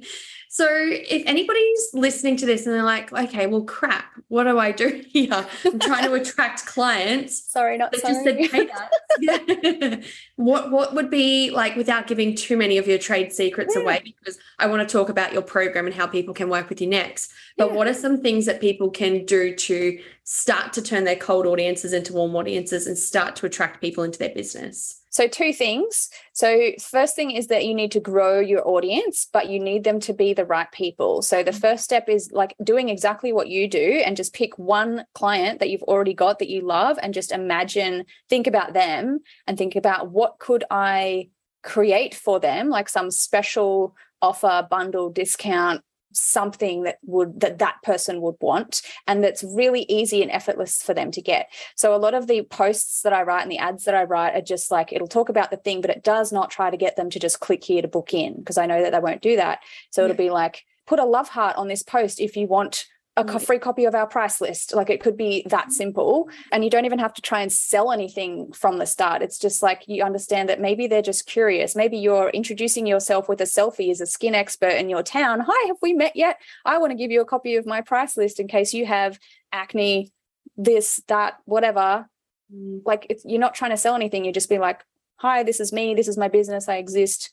So 0.56 0.68
if 0.70 1.24
anybody's 1.26 1.90
listening 1.96 2.38
to 2.38 2.46
this 2.46 2.68
and 2.68 2.76
they're 2.76 2.84
like, 2.84 3.12
okay, 3.12 3.48
well, 3.48 3.64
crap, 3.64 4.06
what 4.28 4.44
do 4.44 4.60
I 4.60 4.72
do 4.72 5.02
here? 5.10 5.48
I'm 5.66 5.80
trying 5.80 6.04
to 6.04 6.14
attract 6.22 6.68
clients. 6.68 7.52
Sorry, 7.52 7.76
not 7.76 7.92
They 7.92 7.98
just 7.98 8.24
said 8.24 8.38
sorry. 8.52 8.70
Yeah. 9.20 10.02
what 10.36 10.70
what 10.72 10.94
would 10.94 11.10
be 11.10 11.50
like 11.50 11.76
without 11.76 12.06
giving 12.06 12.36
too 12.36 12.56
many 12.56 12.78
of 12.78 12.88
your 12.88 13.00
trade 13.00 13.34
secrets 13.34 13.74
Yeah. 13.76 13.82
away? 13.82 14.02
Because 14.20 14.38
I 14.60 14.68
want 14.68 14.88
to 14.88 14.92
talk 14.98 15.10
about 15.10 15.34
your 15.34 15.42
program 15.42 15.88
and 15.88 15.96
how 15.96 16.06
people 16.06 16.36
can 16.36 16.50
work 16.50 16.70
with 16.70 16.80
you 16.82 16.88
next. 16.88 17.32
But 17.58 17.70
Yeah. 17.72 17.76
what 17.78 17.88
are 17.88 17.94
some 17.96 18.22
things 18.22 18.46
that 18.46 18.62
people 18.62 18.92
can 18.92 19.26
do 19.26 19.56
to 19.56 20.00
start 20.24 20.72
to 20.74 20.84
turn 20.84 21.04
their 21.04 21.16
cold 21.16 21.48
audiences 21.48 21.94
into 21.94 22.14
warm 22.14 22.36
audiences 22.36 22.86
and 22.86 22.96
start 22.96 23.36
to 23.38 23.48
attract 23.48 23.82
people 23.82 24.04
into 24.04 24.20
their 24.20 24.36
business? 24.36 25.00
So, 25.14 25.28
two 25.28 25.54
things. 25.54 26.10
So, 26.34 26.72
first 26.80 27.16
thing 27.16 27.30
is 27.30 27.46
that 27.48 27.66
you 27.66 27.76
need 27.76 27.92
to 27.92 28.00
grow 28.00 28.40
your 28.40 28.68
audience, 28.68 29.28
but 29.32 29.48
you 29.48 29.60
need 29.60 29.84
them 29.84 30.00
to 30.02 30.14
be 30.14 30.34
the 30.34 30.44
right 30.44 30.72
people. 30.72 31.22
So, 31.22 31.44
the 31.44 31.52
mm-hmm. 31.52 31.60
first 31.60 31.84
step 31.84 32.10
is 32.10 32.32
like 32.32 32.56
doing 32.64 32.90
exactly 32.90 33.32
what 33.32 33.48
you 33.48 33.68
do 33.68 34.02
and 34.04 34.18
just 34.18 34.34
pick 34.34 34.58
one 34.58 35.06
client 35.14 35.60
that 35.60 35.70
you've 35.70 35.84
already 35.84 36.16
got 36.16 36.40
that 36.40 36.50
you 36.50 36.62
love 36.62 36.98
and 37.00 37.14
just 37.14 37.32
imagine, 37.32 38.06
think 38.28 38.48
about 38.48 38.74
them 38.74 39.20
and 39.46 39.56
think 39.56 39.76
about 39.76 40.10
what 40.10 40.40
could 40.40 40.64
I 40.72 41.30
create 41.62 42.16
for 42.16 42.40
them, 42.40 42.70
like 42.70 42.90
some 42.90 43.12
special 43.12 43.96
offer, 44.20 44.68
bundle, 44.68 45.12
discount, 45.12 45.84
something 46.14 46.84
that 46.84 46.98
would 47.04 47.40
that 47.40 47.60
that 47.60 47.82
person 47.84 48.22
would 48.22 48.36
want 48.40 48.82
and 49.08 49.24
that's 49.24 49.44
really 49.44 49.86
easy 49.90 50.22
and 50.22 50.32
effortless 50.32 50.82
for 50.82 50.94
them 50.94 51.12
to 51.12 51.22
get 51.22 51.50
so 51.76 51.96
a 51.96 51.98
lot 51.98 52.14
of 52.14 52.28
the 52.28 52.44
posts 52.44 53.02
that 53.02 53.14
I 53.14 53.24
write 53.24 53.44
and 53.44 53.52
the 53.52 53.58
ads 53.58 53.86
that 53.86 53.96
I 53.96 54.04
write 54.04 54.36
are 54.36 54.42
just 54.42 54.72
like 54.72 54.92
it'll 54.92 55.08
talk 55.08 55.30
about 55.30 55.52
the 55.52 55.58
thing, 55.58 55.82
but 55.82 55.90
it 55.90 56.04
does 56.04 56.32
not 56.32 56.52
try 56.52 56.70
to 56.70 56.78
get 56.78 56.96
them 56.96 57.10
to 57.10 57.20
just 57.20 57.40
click 57.40 57.64
here 57.64 57.82
to 57.82 57.88
book 57.88 58.14
in 58.14 58.36
because 58.36 58.58
I 58.58 58.66
know 58.66 58.82
that 58.82 58.92
they 58.92 59.00
won't 59.00 59.22
do 59.22 59.36
that. 59.36 59.60
So 59.92 60.04
it'll 60.04 60.16
be 60.16 60.30
like 60.30 60.66
put 60.86 61.00
a 61.00 61.06
love 61.06 61.30
heart 61.30 61.56
on 61.56 61.68
this 61.68 61.84
post 61.84 62.20
if 62.20 62.36
you 62.36 62.48
want 62.48 62.86
a 63.16 63.24
Mm. 63.24 63.46
free 63.46 63.60
copy 63.60 63.86
of 63.86 63.94
our 63.94 64.08
price 64.08 64.42
list. 64.42 64.74
Like 64.74 64.90
it 64.90 65.00
could 65.00 65.16
be 65.16 65.44
that 65.48 65.72
simple. 65.72 66.30
And 66.52 66.64
you 66.64 66.70
don't 66.72 66.86
even 66.86 66.98
have 66.98 67.14
to 67.14 67.22
try 67.22 67.42
and 67.42 67.52
sell 67.52 67.92
anything 67.92 68.52
from 68.54 68.80
the 68.80 68.88
start. 68.88 69.22
It's 69.22 69.38
just 69.38 69.62
like 69.62 69.84
you 69.88 70.04
understand 70.04 70.50
that 70.50 70.60
maybe 70.60 70.88
they're 70.88 71.04
just 71.04 71.28
curious. 71.28 71.76
Maybe 71.76 71.98
you're 71.98 72.30
introducing 72.30 72.88
yourself 72.88 73.30
with 73.30 73.40
a 73.40 73.46
selfie 73.46 73.92
as 73.92 74.02
a 74.02 74.08
skin 74.08 74.34
expert 74.34 74.74
in 74.74 74.90
your 74.90 75.04
town. 75.04 75.42
Hi, 75.48 75.68
have 75.68 75.78
we 75.82 75.94
met 75.94 76.16
yet? 76.16 76.40
I 76.66 76.80
want 76.80 76.90
to 76.92 76.98
give 76.98 77.12
you 77.12 77.22
a 77.22 77.26
copy 77.26 77.56
of 77.56 77.68
my 77.68 77.82
price 77.82 78.18
list 78.18 78.40
in 78.40 78.48
case 78.48 78.74
you 78.74 78.88
have 78.88 79.20
acne, 79.52 80.12
this, 80.58 81.02
that, 81.08 81.36
whatever. 81.46 82.10
Like 82.52 83.06
it's, 83.12 83.24
you're 83.26 83.40
not 83.40 83.54
trying 83.54 83.72
to 83.72 83.78
sell 83.78 83.96
anything. 83.96 84.24
You're 84.26 84.34
just 84.34 84.50
being 84.50 84.62
like, 84.62 84.84
hi, 85.18 85.44
this 85.44 85.60
is 85.60 85.72
me. 85.72 85.94
This 85.94 86.08
is 86.08 86.18
my 86.18 86.30
business. 86.30 86.68
I 86.68 86.78
exist. 86.78 87.32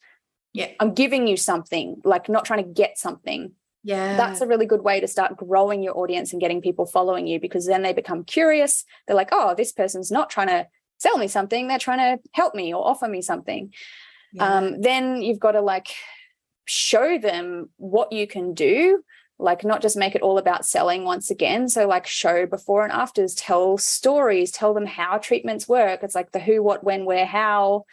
Yeah. 0.53 0.69
I'm 0.79 0.93
giving 0.93 1.27
you 1.27 1.37
something, 1.39 2.03
like 2.05 2.29
not 2.29 2.45
trying 2.45 2.65
to 2.65 2.71
get 2.71 2.99
something. 2.99 3.53
Yeah. 3.83 4.17
That's 4.17 4.41
a 4.41 4.47
really 4.47 4.67
good 4.67 4.83
way 4.83 5.01
to 5.01 5.09
start 5.09 5.37
growing 5.37 5.83
your 5.83 5.97
audience 5.99 6.33
and 6.33 6.41
getting 6.41 6.61
people 6.61 6.87
following 6.87 7.27
you 7.27 7.41
because 7.41 7.67
then 7.67 7.83
they 7.83 7.93
become 7.93 8.25
curious. 8.25 8.85
They're 9.07 9.17
like, 9.17 9.31
oh, 9.33 9.55
this 9.55 9.73
person's 9.73 10.11
not 10.11 10.31
trying 10.31 10.49
to 10.49 10.67
sell 10.99 11.17
me 11.17 11.29
something. 11.29 11.67
They're 11.67 11.79
trying 11.79 12.19
to 12.19 12.23
help 12.33 12.55
me 12.55 12.75
or 12.75 12.87
offer 12.87 13.09
me 13.09 13.23
something. 13.23 13.73
Yeah. 14.33 14.45
Um, 14.45 14.81
then 14.81 15.23
you've 15.23 15.41
got 15.41 15.53
to 15.53 15.61
like 15.61 15.89
show 16.67 17.19
them 17.19 17.71
what 17.79 18.13
you 18.13 18.27
can 18.27 18.55
do 18.55 19.03
like 19.41 19.65
not 19.65 19.81
just 19.81 19.97
make 19.97 20.15
it 20.15 20.23
all 20.23 20.39
about 20.39 20.67
selling 20.67 21.05
once 21.05 21.31
again 21.31 21.69
so 21.69 21.89
like 21.89 22.07
show 22.07 22.47
before 22.47 22.85
and 22.85 22.93
afters 22.93 23.35
tell 23.35 23.77
stories 23.79 24.53
tell 24.53 24.75
them 24.75 24.87
how 24.87 25.19
treatments 25.19 25.67
work 25.67 26.01
it's 26.03 26.15
like 26.15 26.31
the 26.31 26.39
who 26.39 26.63
what 26.63 26.85
when 26.85 27.05
where 27.05 27.27
how 27.27 27.85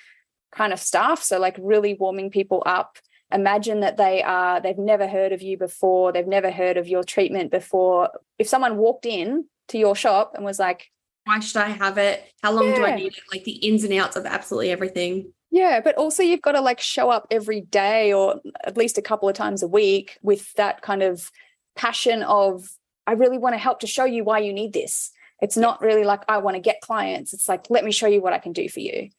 kind 0.52 0.74
of 0.74 0.80
stuff 0.80 1.24
so 1.24 1.40
like 1.40 1.56
really 1.60 1.96
warming 1.96 2.30
people 2.30 2.62
up 2.66 2.98
imagine 3.32 3.82
that 3.82 3.98
they 3.98 4.24
are 4.24 4.62
they've 4.62 4.78
never 4.78 5.08
heard 5.08 5.32
of 5.34 5.42
you 5.42 5.58
before 5.58 6.12
they've 6.12 6.28
never 6.28 6.50
heard 6.50 6.78
of 6.78 6.88
your 6.88 7.04
treatment 7.04 7.52
before 7.52 8.10
if 8.40 8.48
someone 8.48 8.78
walked 8.78 9.06
in 9.06 9.46
to 9.68 9.78
your 9.78 9.96
shop 9.96 10.34
and 10.36 10.46
was 10.46 10.60
like 10.60 10.90
Why 11.26 11.40
should 11.40 11.62
I 11.62 11.70
have 11.70 11.98
it? 11.98 12.24
How 12.42 12.52
long 12.52 12.74
do 12.74 12.86
I 12.86 12.96
need 12.96 13.14
it? 13.14 13.24
Like 13.32 13.44
the 13.44 13.56
ins 13.56 13.84
and 13.84 13.94
outs 13.94 14.16
of 14.16 14.26
absolutely 14.26 14.72
everything. 14.72 15.34
Yeah, 15.52 15.82
but 15.82 15.96
also 15.96 16.24
you've 16.24 16.42
got 16.42 16.54
to 16.54 16.62
like 16.62 16.80
show 16.80 17.10
up 17.10 17.28
every 17.32 17.62
day 17.62 18.14
or 18.14 18.36
at 18.66 18.78
least 18.78 18.98
a 18.98 19.02
couple 19.02 19.28
of 19.30 19.36
times 19.36 19.64
a 19.64 19.68
week 19.68 20.18
with 20.22 20.54
that 20.54 20.82
kind 20.82 21.04
of 21.04 21.32
passion 21.76 22.24
of 22.24 22.70
I 23.06 23.14
really 23.14 23.38
want 23.38 23.54
to 23.54 23.60
help 23.60 23.80
to 23.82 23.88
show 23.88 24.06
you 24.06 24.24
why 24.24 24.40
you 24.40 24.54
need 24.54 24.74
this. 24.74 25.12
It's 25.42 25.58
not 25.58 25.82
really 25.82 26.04
like 26.04 26.24
I 26.28 26.38
want 26.40 26.56
to 26.56 26.62
get 26.62 26.82
clients. 26.82 27.34
It's 27.34 27.48
like 27.48 27.70
let 27.70 27.84
me 27.84 27.92
show 27.92 28.08
you 28.08 28.22
what 28.22 28.34
I 28.34 28.40
can 28.40 28.54
do 28.54 28.70
for 28.70 28.80
you. 28.80 29.10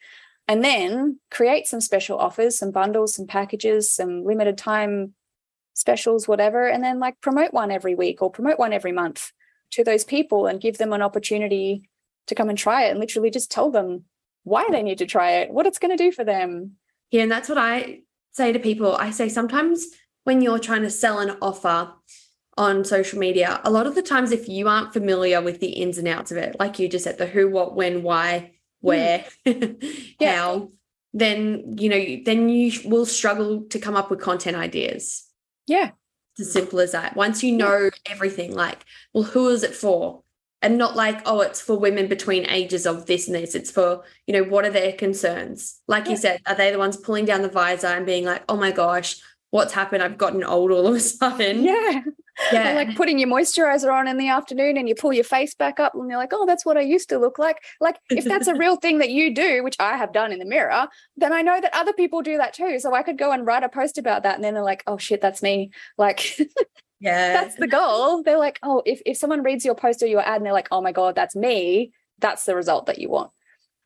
And 0.49 0.65
then 0.65 1.21
create 1.31 1.67
some 1.67 1.81
special 1.81 2.19
offers, 2.19 2.59
some 2.59 2.71
bundles, 2.71 3.15
some 3.15 3.27
packages, 3.27 3.93
some 3.93 4.25
limited 4.25 4.59
time 4.59 5.15
specials 5.75 6.27
whatever 6.27 6.67
and 6.67 6.83
then 6.83 6.99
like 6.99 7.21
promote 7.21 7.53
one 7.53 7.71
every 7.71 7.95
week 7.95 8.21
or 8.21 8.33
promote 8.33 8.59
one 8.59 8.73
every 8.73 8.91
month. 8.91 9.31
to 9.71 9.85
those 9.85 10.05
people 10.05 10.47
and 10.47 10.61
give 10.61 10.79
them 10.79 10.93
an 10.93 11.03
opportunity 11.03 11.89
to 12.27 12.35
come 12.35 12.49
and 12.49 12.59
try 12.59 12.85
it 12.85 12.91
and 12.91 13.01
literally 13.01 13.31
just 13.31 13.51
tell 13.51 13.71
them 13.71 14.05
why 14.45 14.67
they 14.71 14.83
need 14.83 14.99
to 14.99 15.07
try 15.07 15.33
it, 15.33 15.51
what 15.51 15.67
it's 15.67 15.79
going 15.79 15.97
to 15.97 16.03
do 16.03 16.13
for 16.13 16.25
them. 16.25 16.73
Yeah, 17.11 17.23
and 17.23 17.31
that's 17.31 17.49
what 17.49 17.59
I 17.59 18.01
say 18.33 18.53
to 18.53 18.59
people. 18.59 18.97
I 18.97 19.11
say 19.11 19.29
sometimes 19.29 19.87
when 20.25 20.43
you're 20.43 20.59
trying 20.59 20.83
to 20.83 20.91
sell 20.91 21.19
an 21.19 21.37
offer 21.43 21.93
on 22.57 22.85
social 22.85 23.19
media, 23.19 23.61
a 23.65 23.71
lot 23.71 23.87
of 23.87 23.95
the 23.95 24.03
times, 24.03 24.33
if 24.33 24.49
you 24.49 24.69
aren't 24.69 24.93
familiar 24.93 25.41
with 25.41 25.61
the 25.61 25.69
ins 25.69 25.99
and 25.99 26.09
outs 26.09 26.31
of 26.31 26.39
it, 26.39 26.57
like 26.59 26.79
you 26.79 26.89
just 26.89 27.05
said, 27.05 27.19
the 27.19 27.27
who, 27.27 27.49
what, 27.49 27.75
when, 27.75 28.03
why, 28.03 28.53
where, 28.81 29.25
mm. 29.47 30.15
yeah. 30.21 30.37
how, 30.37 30.71
then 31.13 31.77
you 31.79 31.89
know, 31.89 32.23
then 32.25 32.49
you 32.49 32.73
will 32.85 33.07
struggle 33.07 33.63
to 33.71 33.79
come 33.79 33.97
up 33.97 34.11
with 34.11 34.21
content 34.21 34.57
ideas. 34.57 35.27
Yeah. 35.67 35.91
It's 36.33 36.49
as 36.49 36.53
simple 36.53 36.81
as 36.81 36.93
that. 36.93 37.17
Once 37.17 37.43
you 37.43 37.53
know 37.57 37.85
yeah. 37.85 37.91
everything, 38.07 38.55
like, 38.55 38.85
well, 39.13 39.25
who 39.25 39.49
is 39.49 39.63
it 39.63 39.75
for? 39.75 40.23
And 40.61 40.77
not 40.77 40.97
like, 40.97 41.21
oh, 41.25 41.41
it's 41.41 41.61
for 41.61 41.79
women 41.79 42.09
between 42.09 42.45
ages 42.47 42.85
of 42.85 43.07
this 43.07 43.29
and 43.29 43.35
this. 43.35 43.55
It's 43.55 43.71
for, 43.71 44.03
you 44.27 44.35
know, 44.35 44.43
what 44.43 44.65
are 44.65 44.71
their 44.71 44.93
concerns? 44.93 45.81
Like 45.87 46.05
yeah. 46.05 46.11
you 46.11 46.17
said, 46.17 46.41
are 46.47 46.55
they 46.57 46.73
the 46.73 46.79
ones 46.79 46.97
pulling 46.97 47.27
down 47.27 47.43
the 47.43 47.49
visor 47.49 47.87
and 47.87 48.05
being 48.05 48.25
like, 48.25 48.43
oh 48.49 48.57
my 48.57 48.73
gosh, 48.73 49.21
what's 49.51 49.73
happened? 49.73 50.03
I've 50.03 50.19
gotten 50.19 50.43
old 50.43 50.73
all 50.73 50.87
of 50.89 50.95
a 50.95 51.01
sudden. 51.01 51.63
Yeah. 51.63 52.03
Yeah. 52.53 52.73
like 52.73 52.95
putting 52.95 53.19
your 53.19 53.29
moisturizer 53.29 53.93
on 53.93 54.07
in 54.07 54.17
the 54.17 54.29
afternoon 54.29 54.77
and 54.77 54.89
you 54.89 54.95
pull 54.95 55.13
your 55.13 55.25
face 55.25 55.55
back 55.55 55.81
up 55.81 55.95
and 55.95 56.09
you're 56.09 56.19
like, 56.19 56.33
oh, 56.33 56.47
that's 56.47 56.65
what 56.65 56.77
I 56.77 56.83
used 56.83 57.09
to 57.09 57.19
look 57.19 57.39
like. 57.39 57.59
Like, 57.81 57.97
if 58.11 58.25
that's 58.25 58.47
a 58.47 58.55
real 58.55 58.77
thing 58.83 58.99
that 58.99 59.11
you 59.11 59.35
do, 59.35 59.63
which 59.65 59.77
I 59.81 59.97
have 59.97 60.13
done 60.13 60.33
in 60.33 60.39
the 60.39 60.45
mirror, 60.45 60.89
then 61.17 61.33
I 61.33 61.43
know 61.43 61.61
that 61.61 61.75
other 61.75 61.93
people 61.93 62.23
do 62.23 62.37
that 62.37 62.55
too. 62.55 62.79
So 62.79 62.95
I 62.95 63.03
could 63.03 63.19
go 63.19 63.33
and 63.33 63.47
write 63.47 63.65
a 63.65 63.69
post 63.69 63.99
about 63.99 64.23
that. 64.23 64.37
And 64.37 64.45
then 64.45 64.55
they're 64.55 64.63
like, 64.63 64.85
oh, 64.87 64.99
shit, 64.99 65.21
that's 65.21 65.43
me. 65.43 65.71
Like, 65.97 66.39
yeah, 67.01 67.33
that's 67.33 67.57
the 67.57 67.67
goal. 67.67 68.23
They're 68.23 68.39
like, 68.39 68.59
oh, 68.63 68.83
if, 68.87 69.03
if 69.05 69.17
someone 69.17 69.43
reads 69.43 69.65
your 69.65 69.75
post 69.75 70.03
or 70.03 70.07
your 70.07 70.21
ad 70.21 70.37
and 70.37 70.47
they're 70.47 70.53
like, 70.53 70.69
oh 70.71 70.81
my 70.81 70.93
God, 70.93 71.15
that's 71.15 71.37
me, 71.37 71.93
that's 72.19 72.45
the 72.45 72.55
result 72.55 72.87
that 72.87 72.99
you 72.99 73.09
want. 73.09 73.31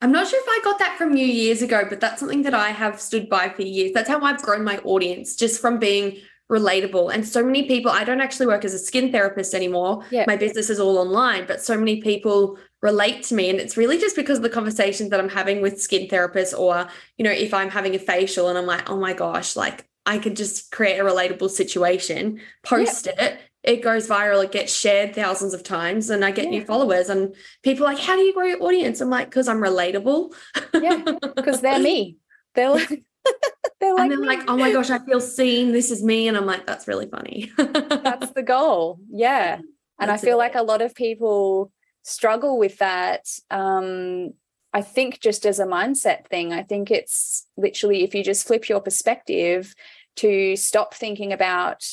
I'm 0.03 0.11
not 0.11 0.27
sure 0.27 0.41
if 0.41 0.49
I 0.49 0.61
got 0.65 0.81
that 0.81 0.99
from 0.99 1.17
you 1.17 1.25
years 1.25 1.63
ago, 1.63 1.85
but 1.89 2.01
that's 2.01 2.19
something 2.19 2.43
that 2.43 2.55
I 2.55 2.71
have 2.71 3.01
stood 3.01 3.29
by 3.29 3.49
for 3.51 3.63
years. 3.63 3.93
That's 3.93 4.09
how 4.09 4.21
I've 4.21 4.43
grown 4.43 4.65
my 4.65 4.79
audience, 4.79 5.37
just 5.37 5.61
from 5.61 5.79
being 5.79 6.19
relatable. 6.51 7.13
And 7.13 7.27
so 7.27 7.45
many 7.45 7.67
people, 7.67 7.91
I 7.91 8.05
don't 8.05 8.21
actually 8.21 8.47
work 8.47 8.65
as 8.65 8.75
a 8.75 8.79
skin 8.79 9.11
therapist 9.11 9.55
anymore. 9.55 10.05
Yeah. 10.11 10.25
My 10.27 10.37
business 10.37 10.71
is 10.71 10.79
all 10.81 10.99
online, 10.99 11.47
but 11.47 11.63
so 11.63 11.79
many 11.79 12.01
people 12.01 12.59
relate 12.83 13.23
to 13.25 13.35
me. 13.35 13.49
And 13.49 13.59
it's 13.59 13.77
really 13.77 13.99
just 13.99 14.17
because 14.17 14.39
of 14.39 14.43
the 14.43 14.51
conversations 14.51 15.11
that 15.11 15.21
I'm 15.21 15.29
having 15.29 15.63
with 15.63 15.81
skin 15.81 16.09
therapists, 16.09 16.59
or, 16.59 16.89
you 17.17 17.25
know, 17.25 17.31
if 17.31 17.55
I'm 17.55 17.71
having 17.71 17.95
a 17.95 17.99
facial 17.99 18.49
and 18.49 18.59
I'm 18.59 18.67
like, 18.67 18.91
oh 18.91 18.99
my 18.99 19.13
gosh, 19.13 19.57
like 19.57 19.87
I 20.05 20.19
could 20.19 20.37
just 20.37 20.71
create 20.71 20.99
a 20.99 21.05
relatable 21.05 21.51
situation, 21.51 22.41
post 22.63 23.07
yeah. 23.07 23.25
it, 23.25 23.41
it 23.63 23.83
goes 23.83 24.09
viral, 24.09 24.43
it 24.43 24.51
gets 24.51 24.75
shared 24.75 25.15
thousands 25.15 25.55
of 25.55 25.63
times, 25.63 26.11
and 26.11 26.25
I 26.25 26.33
get 26.33 26.47
yeah. 26.47 26.51
new 26.51 26.65
followers. 26.65 27.09
And 27.09 27.35
people 27.63 27.87
like, 27.87 27.99
How 27.99 28.17
do 28.17 28.23
you 28.23 28.35
grow 28.35 28.47
your 28.47 28.63
audience? 28.63 29.01
I'm 29.01 29.11
like, 29.11 29.31
Because 29.31 29.49
I'm 29.49 29.61
relatable. 29.61 30.35
yeah, 30.75 31.05
because 31.37 31.61
they're 31.61 31.79
me. 31.79 32.17
They're 32.55 32.71
like, 32.71 33.05
they're 33.81 33.95
like, 33.95 34.03
and 34.03 34.11
they're 34.13 34.19
like, 34.19 34.49
Oh 34.49 34.57
my 34.57 34.73
gosh, 34.73 34.91
I 34.91 34.99
feel 34.99 35.21
seen. 35.21 35.73
This 35.73 35.91
is 35.91 36.03
me. 36.03 36.29
And 36.29 36.37
I'm 36.37 36.47
like, 36.47 36.67
That's 36.67 36.89
really 36.89 37.07
funny. 37.07 37.51
That's 37.57 38.31
the 38.35 38.43
goal. 38.43 38.99
Yeah. 39.11 39.61
And 40.01 40.11
That's 40.11 40.23
I 40.23 40.27
feel 40.27 40.37
it. 40.37 40.39
like 40.39 40.55
a 40.55 40.63
lot 40.63 40.83
of 40.83 40.95
people 40.95 41.73
struggle 42.03 42.59
with 42.59 42.79
that. 42.79 43.29
Um, 43.51 44.35
I 44.73 44.83
think 44.83 45.21
just 45.21 45.45
as 45.45 45.59
a 45.59 45.67
mindset 45.67 46.27
thing, 46.27 46.53
I 46.53 46.63
think 46.63 46.91
it's 46.91 47.47
literally 47.57 48.03
if 48.03 48.15
you 48.15 48.25
just 48.25 48.47
flip 48.47 48.69
your 48.69 48.81
perspective 48.81 49.75
to 50.17 50.57
stop 50.57 50.95
thinking 50.95 51.33
about 51.33 51.85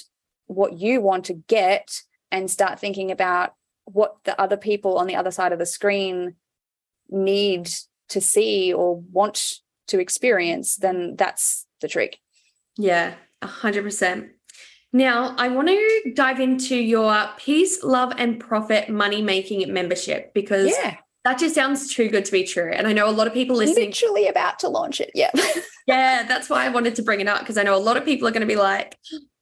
what 0.47 0.73
you 0.73 1.01
want 1.01 1.25
to 1.25 1.33
get 1.33 2.01
and 2.31 2.49
start 2.49 2.79
thinking 2.79 3.11
about 3.11 3.53
what 3.85 4.17
the 4.23 4.39
other 4.39 4.57
people 4.57 4.97
on 4.97 5.07
the 5.07 5.15
other 5.15 5.31
side 5.31 5.51
of 5.51 5.59
the 5.59 5.65
screen 5.65 6.35
need 7.09 7.69
to 8.09 8.21
see 8.21 8.73
or 8.73 8.97
want 9.11 9.55
to 9.89 9.99
experience, 9.99 10.77
then 10.77 11.15
that's 11.15 11.65
the 11.81 11.87
trick. 11.87 12.17
Yeah, 12.77 13.15
100%. 13.43 14.29
Now, 14.91 15.35
I 15.37 15.49
want 15.49 15.67
to 15.67 16.13
dive 16.15 16.39
into 16.39 16.75
your 16.75 17.29
peace, 17.37 17.83
love, 17.83 18.13
and 18.17 18.39
profit 18.39 18.89
money 18.89 19.21
making 19.21 19.71
membership 19.71 20.33
because 20.33 20.71
yeah. 20.71 20.95
that 21.25 21.37
just 21.37 21.53
sounds 21.53 21.93
too 21.93 22.09
good 22.09 22.25
to 22.25 22.31
be 22.31 22.43
true. 22.43 22.71
And 22.73 22.87
I 22.87 22.93
know 22.93 23.07
a 23.07 23.11
lot 23.11 23.27
of 23.27 23.33
people 23.33 23.55
listening. 23.55 23.89
Literally 23.89 24.27
about 24.27 24.57
to 24.59 24.69
launch 24.69 24.99
it. 24.99 25.11
Yeah. 25.13 25.29
yeah, 25.87 26.23
that's 26.27 26.49
why 26.49 26.65
I 26.65 26.69
wanted 26.69 26.95
to 26.95 27.03
bring 27.03 27.19
it 27.19 27.27
up 27.27 27.41
because 27.41 27.57
I 27.57 27.63
know 27.63 27.75
a 27.75 27.77
lot 27.77 27.97
of 27.97 28.05
people 28.05 28.27
are 28.27 28.31
going 28.31 28.41
to 28.41 28.47
be 28.47 28.55
like, 28.55 28.97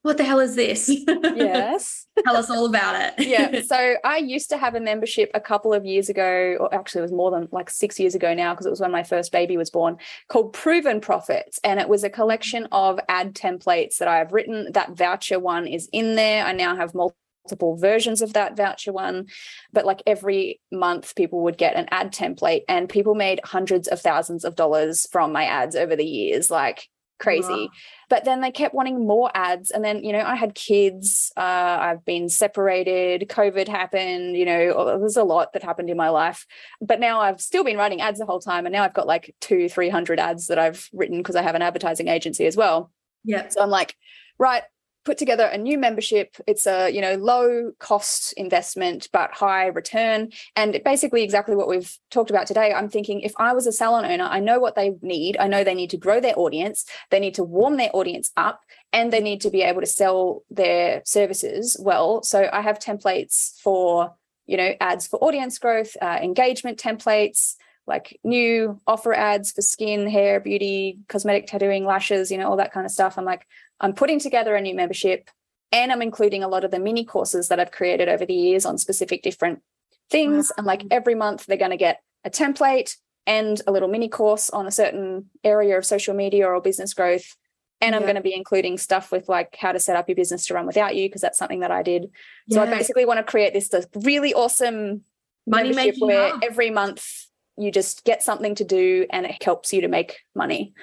what 0.07 0.17
the 0.17 0.23
hell 0.23 0.39
is 0.39 0.55
this? 0.55 0.89
Yes. 1.37 2.07
Tell 2.25 2.35
us 2.35 2.49
all 2.49 2.65
about 2.65 2.95
it. 2.95 3.27
yeah. 3.27 3.61
So 3.67 3.95
I 4.03 4.17
used 4.17 4.49
to 4.49 4.57
have 4.57 4.73
a 4.73 4.79
membership 4.79 5.29
a 5.33 5.39
couple 5.39 5.73
of 5.73 5.85
years 5.85 6.09
ago, 6.09 6.57
or 6.59 6.73
actually 6.73 6.99
it 6.99 7.03
was 7.03 7.11
more 7.11 7.29
than 7.29 7.47
like 7.51 7.69
six 7.69 7.99
years 7.99 8.15
ago 8.15 8.33
now, 8.33 8.53
because 8.53 8.65
it 8.65 8.69
was 8.71 8.79
when 8.79 8.91
my 8.91 9.03
first 9.03 9.31
baby 9.31 9.57
was 9.57 9.69
born, 9.69 9.97
called 10.29 10.53
Proven 10.53 10.99
Profits. 11.01 11.59
And 11.63 11.79
it 11.79 11.89
was 11.89 12.03
a 12.03 12.09
collection 12.09 12.67
of 12.71 12.99
ad 13.09 13.35
templates 13.35 13.97
that 13.97 14.07
I 14.07 14.17
have 14.17 14.31
written. 14.31 14.71
That 14.71 14.91
voucher 14.97 15.39
one 15.39 15.67
is 15.67 15.89
in 15.91 16.15
there. 16.15 16.45
I 16.45 16.53
now 16.53 16.75
have 16.75 16.95
multiple 16.95 17.17
multiple 17.47 17.77
versions 17.77 18.21
of 18.21 18.33
that 18.33 18.57
voucher 18.57 18.91
one. 18.91 19.27
But 19.71 19.85
like 19.85 20.03
every 20.05 20.59
month, 20.69 21.15
people 21.15 21.43
would 21.43 21.57
get 21.57 21.75
an 21.77 21.87
ad 21.91 22.11
template, 22.11 22.63
and 22.67 22.89
people 22.89 23.15
made 23.15 23.39
hundreds 23.45 23.87
of 23.87 24.01
thousands 24.01 24.43
of 24.43 24.55
dollars 24.55 25.07
from 25.11 25.31
my 25.31 25.45
ads 25.45 25.75
over 25.75 25.95
the 25.95 26.05
years. 26.05 26.51
Like 26.51 26.89
crazy. 27.19 27.47
Wow. 27.47 27.67
But 28.09 28.25
then 28.25 28.41
they 28.41 28.51
kept 28.51 28.73
wanting 28.73 29.05
more 29.05 29.29
ads. 29.33 29.71
And 29.71 29.83
then, 29.83 30.03
you 30.03 30.13
know, 30.13 30.21
I 30.21 30.35
had 30.35 30.55
kids, 30.55 31.31
uh, 31.35 31.41
I've 31.41 32.05
been 32.05 32.29
separated, 32.29 33.27
COVID 33.29 33.67
happened, 33.67 34.37
you 34.37 34.45
know, 34.45 34.99
there's 34.99 35.17
a 35.17 35.23
lot 35.23 35.53
that 35.53 35.63
happened 35.63 35.89
in 35.89 35.97
my 35.97 36.09
life. 36.09 36.45
But 36.81 36.99
now 36.99 37.19
I've 37.19 37.41
still 37.41 37.63
been 37.63 37.77
writing 37.77 38.01
ads 38.01 38.19
the 38.19 38.25
whole 38.25 38.39
time. 38.39 38.65
And 38.65 38.73
now 38.73 38.83
I've 38.83 38.93
got 38.93 39.07
like 39.07 39.35
two, 39.41 39.69
300 39.69 40.19
ads 40.19 40.47
that 40.47 40.59
I've 40.59 40.89
written 40.93 41.17
because 41.17 41.35
I 41.35 41.41
have 41.41 41.55
an 41.55 41.61
advertising 41.61 42.07
agency 42.07 42.45
as 42.45 42.55
well. 42.55 42.91
Yeah. 43.23 43.49
So 43.49 43.61
I'm 43.61 43.69
like, 43.69 43.95
right, 44.37 44.63
put 45.07 45.17
together 45.17 45.45
a 45.45 45.57
new 45.57 45.77
membership. 45.77 46.35
It's 46.45 46.67
a 46.67 46.89
you 46.89 46.99
know 46.99 47.15
low 47.15 47.71
cost 47.79 48.33
investment 48.33 49.07
but 49.13 49.31
high 49.33 49.67
return, 49.67 50.31
and 50.55 50.79
basically 50.83 51.23
exactly 51.23 51.55
what 51.55 51.69
we've 51.69 51.97
talked 52.11 52.29
about 52.29 52.45
today. 52.45 52.73
I'm 52.73 52.89
thinking 52.89 53.21
if 53.21 53.31
I 53.37 53.53
was 53.53 53.65
a 53.65 53.71
salon 53.71 54.03
owner, 54.05 54.25
I 54.25 54.41
know 54.41 54.59
what 54.59 54.75
they 54.75 54.91
need. 55.01 55.37
I 55.39 55.47
know 55.47 55.63
they 55.63 55.73
need 55.73 55.91
to 55.91 55.97
grow 55.97 56.19
their 56.19 56.37
audience. 56.37 56.85
They 57.09 57.21
need 57.21 57.35
to 57.35 57.43
warm 57.43 57.77
their 57.77 57.89
audience 57.93 58.31
up, 58.35 58.59
and 58.91 59.11
they 59.11 59.21
need 59.21 59.39
to 59.41 59.49
be 59.49 59.61
able 59.61 59.79
to 59.79 59.87
sell 59.87 60.43
their 60.51 61.01
services 61.05 61.77
well. 61.79 62.21
So 62.21 62.49
I 62.51 62.61
have 62.61 62.77
templates 62.77 63.57
for 63.61 64.13
you 64.45 64.57
know 64.57 64.73
ads 64.81 65.07
for 65.07 65.23
audience 65.23 65.57
growth, 65.57 65.95
uh, 66.01 66.19
engagement 66.21 66.77
templates 66.77 67.55
like 67.87 68.19
new 68.25 68.79
offer 68.85 69.13
ads 69.13 69.53
for 69.53 69.61
skin, 69.61 70.07
hair, 70.09 70.41
beauty, 70.41 70.99
cosmetic 71.07 71.47
tattooing, 71.47 71.85
lashes, 71.85 72.29
you 72.29 72.37
know, 72.37 72.49
all 72.49 72.57
that 72.57 72.73
kind 72.73 72.85
of 72.85 72.91
stuff. 72.91 73.17
I'm 73.17 73.23
like, 73.23 73.47
I'm 73.79 73.93
putting 73.93 74.19
together 74.19 74.55
a 74.55 74.61
new 74.61 74.75
membership 74.75 75.29
and 75.71 75.91
I'm 75.91 76.01
including 76.01 76.43
a 76.43 76.47
lot 76.47 76.63
of 76.63 76.71
the 76.71 76.79
mini 76.79 77.03
courses 77.03 77.49
that 77.49 77.59
I've 77.59 77.71
created 77.71 78.09
over 78.09 78.25
the 78.25 78.33
years 78.33 78.65
on 78.65 78.77
specific 78.77 79.21
different 79.21 79.61
things. 80.09 80.49
Wow. 80.49 80.55
And 80.59 80.67
like 80.67 80.83
every 80.91 81.15
month, 81.15 81.45
they're 81.45 81.57
going 81.57 81.71
to 81.71 81.77
get 81.77 82.01
a 82.23 82.29
template 82.29 82.95
and 83.25 83.61
a 83.67 83.71
little 83.71 83.89
mini 83.89 84.07
course 84.07 84.49
on 84.49 84.65
a 84.65 84.71
certain 84.71 85.29
area 85.43 85.77
of 85.77 85.85
social 85.85 86.13
media 86.13 86.47
or 86.47 86.61
business 86.61 86.93
growth. 86.93 87.35
And 87.81 87.93
yeah. 87.93 87.97
I'm 87.97 88.03
going 88.03 88.15
to 88.15 88.21
be 88.21 88.33
including 88.33 88.77
stuff 88.77 89.11
with 89.11 89.27
like 89.27 89.55
how 89.57 89.73
to 89.73 89.79
set 89.79 89.97
up 89.97 90.07
your 90.07 90.15
business 90.15 90.47
to 90.47 90.53
run 90.53 90.65
without 90.65 90.95
you, 90.95 91.07
because 91.07 91.21
that's 91.21 91.37
something 91.37 91.59
that 91.59 91.71
I 91.71 91.83
did. 91.83 92.09
Yeah. 92.47 92.55
So 92.55 92.63
I 92.63 92.65
basically 92.77 93.05
want 93.05 93.17
to 93.17 93.23
create 93.23 93.53
this, 93.53 93.67
this 93.67 93.85
really 93.93 94.33
awesome 94.33 95.03
money 95.45 95.73
membership 95.73 96.01
where 96.01 96.33
up. 96.33 96.41
every 96.41 96.69
month 96.69 97.25
you 97.57 97.71
just 97.71 98.03
get 98.05 98.23
something 98.23 98.55
to 98.55 98.63
do 98.63 99.05
and 99.09 99.25
it 99.25 99.43
helps 99.43 99.73
you 99.73 99.81
to 99.81 99.87
make 99.87 100.19
money. 100.35 100.73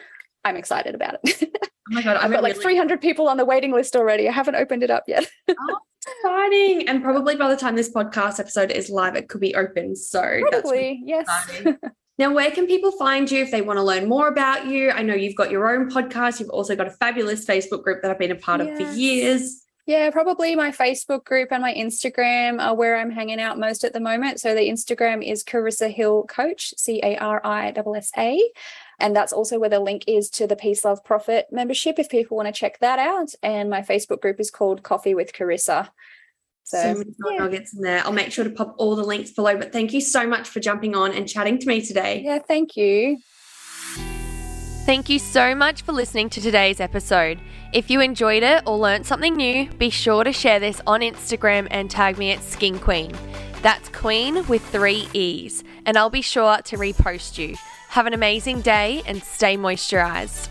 I'm 0.45 0.57
excited 0.57 0.95
about 0.95 1.19
it. 1.23 1.51
Oh 1.53 1.95
my 1.95 2.03
god, 2.03 2.17
I've 2.21 2.31
got 2.31 2.43
like 2.43 2.55
really... 2.55 2.65
300 2.65 3.01
people 3.01 3.29
on 3.29 3.37
the 3.37 3.45
waiting 3.45 3.73
list 3.73 3.97
already. 3.97 4.29
I 4.29 4.33
haven't 4.33 4.57
opened 4.57 4.83
it 4.83 4.91
up 4.91 5.05
yet. 5.07 5.27
oh, 5.49 5.79
exciting! 6.07 6.89
And 6.89 7.03
probably 7.03 7.37
by 7.37 7.49
the 7.49 7.57
time 7.57 7.77
this 7.77 7.93
podcast 7.93 8.41
episode 8.41 8.71
is 8.71 8.91
live, 8.91 9.17
it 9.17 9.29
could 9.29 9.41
be 9.41 9.55
open. 9.55 9.97
So 9.97 10.41
probably 10.51 11.03
yes. 11.05 11.27
now, 12.19 12.33
where 12.33 12.51
can 12.51 12.67
people 12.67 12.93
find 12.93 13.31
you 13.31 13.43
if 13.43 13.51
they 13.51 13.63
want 13.63 13.79
to 13.79 13.83
learn 13.83 14.09
more 14.09 14.29
about 14.29 14.67
you? 14.67 14.91
I 14.91 15.03
know 15.03 15.15
you've 15.15 15.37
got 15.37 15.51
your 15.51 15.75
own 15.75 15.91
podcast. 15.91 16.41
You've 16.41 16.51
also 16.51 16.77
got 16.77 16.87
a 16.87 16.93
fabulous 16.93 17.45
Facebook 17.45 17.83
group 17.83 18.03
that 18.03 18.11
I've 18.11 18.19
been 18.19 18.33
a 18.33 18.37
part 18.37 18.65
yes. 18.65 18.81
of 18.81 18.87
for 18.87 18.95
years. 18.95 19.65
Yeah, 19.87 20.09
probably 20.11 20.57
my 20.57 20.71
Facebook 20.71 21.25
group 21.25 21.53
and 21.53 21.61
my 21.61 21.75
Instagram 21.75 22.59
are 22.59 22.75
where 22.75 22.97
I'm 22.97 23.11
hanging 23.11 23.39
out 23.39 23.59
most 23.59 23.85
at 23.85 23.93
the 23.93 24.01
moment. 24.01 24.41
So 24.41 24.55
the 24.55 24.67
Instagram 24.67 25.23
is 25.23 25.45
Carissa 25.45 25.93
Hill 25.93 26.23
Coach, 26.23 26.73
C 26.79 27.01
A 27.03 27.19
R 27.19 27.43
I 27.45 27.69
S 27.69 27.85
S 27.97 28.11
A. 28.17 28.43
And 29.01 29.15
that's 29.15 29.33
also 29.33 29.59
where 29.59 29.71
the 29.71 29.81
link 29.81 30.05
is 30.07 30.31
to 30.31 30.47
the 30.47 30.57
Peace 30.57 30.85
Love 30.85 31.05
Profit 31.05 31.47
membership 31.51 31.99
if 31.99 32.09
people 32.09 32.37
want 32.37 32.47
to 32.47 32.53
check 32.53 32.79
that 32.81 32.99
out. 32.99 33.35
And 33.43 33.71
my 33.71 33.81
Facebook 33.83 34.21
group 34.21 34.41
is 34.41 34.51
called 34.51 34.83
Coffee 34.83 35.15
with 35.15 35.33
Carissa. 35.33 35.91
So, 36.65 36.81
so 36.81 36.99
many 36.99 37.15
yeah. 37.31 37.39
nuggets 37.39 37.75
in 37.75 37.83
there. 37.83 38.03
I'll 38.05 38.13
make 38.13 38.33
sure 38.33 38.45
to 38.45 38.51
pop 38.51 38.75
all 38.79 38.97
the 38.97 39.05
links 39.05 39.33
below. 39.33 39.57
But 39.57 39.73
thank 39.73 39.93
you 39.93 40.01
so 40.01 40.27
much 40.27 40.49
for 40.49 40.61
jumping 40.61 40.95
on 40.95 41.13
and 41.13 41.29
chatting 41.29 41.59
to 41.59 41.67
me 41.67 41.81
today. 41.85 42.23
Yeah, 42.25 42.39
thank 42.39 42.77
you. 42.77 43.19
Thank 44.87 45.09
you 45.09 45.19
so 45.19 45.55
much 45.55 45.81
for 45.81 45.93
listening 45.93 46.29
to 46.31 46.43
today's 46.43 46.79
episode. 46.79 47.41
If 47.73 47.91
you 47.91 48.01
enjoyed 48.01 48.43
it 48.43 48.63
or 48.67 48.77
learnt 48.77 49.07
something 49.07 49.35
new, 49.35 49.71
be 49.73 49.89
sure 49.89 50.25
to 50.25 50.33
share 50.33 50.61
this 50.61 50.81
on 50.87 51.01
Instagram 51.01 51.69
and 51.71 51.91
tag 51.91 52.19
me 52.19 52.33
at 52.33 52.43
Skin 52.43 52.79
Queen. 52.79 53.13
That's 53.63 53.89
Queen 53.89 54.47
with 54.47 54.63
three 54.69 55.09
E's, 55.15 55.65
and 55.87 55.97
I'll 55.97 56.11
be 56.11 56.21
sure 56.21 56.59
to 56.59 56.77
repost 56.77 57.39
you. 57.39 57.57
Have 57.95 58.09
an 58.09 58.13
amazing 58.13 58.61
day 58.61 59.03
and 59.07 59.23
stay 59.23 59.57
moisturized. 59.57 60.49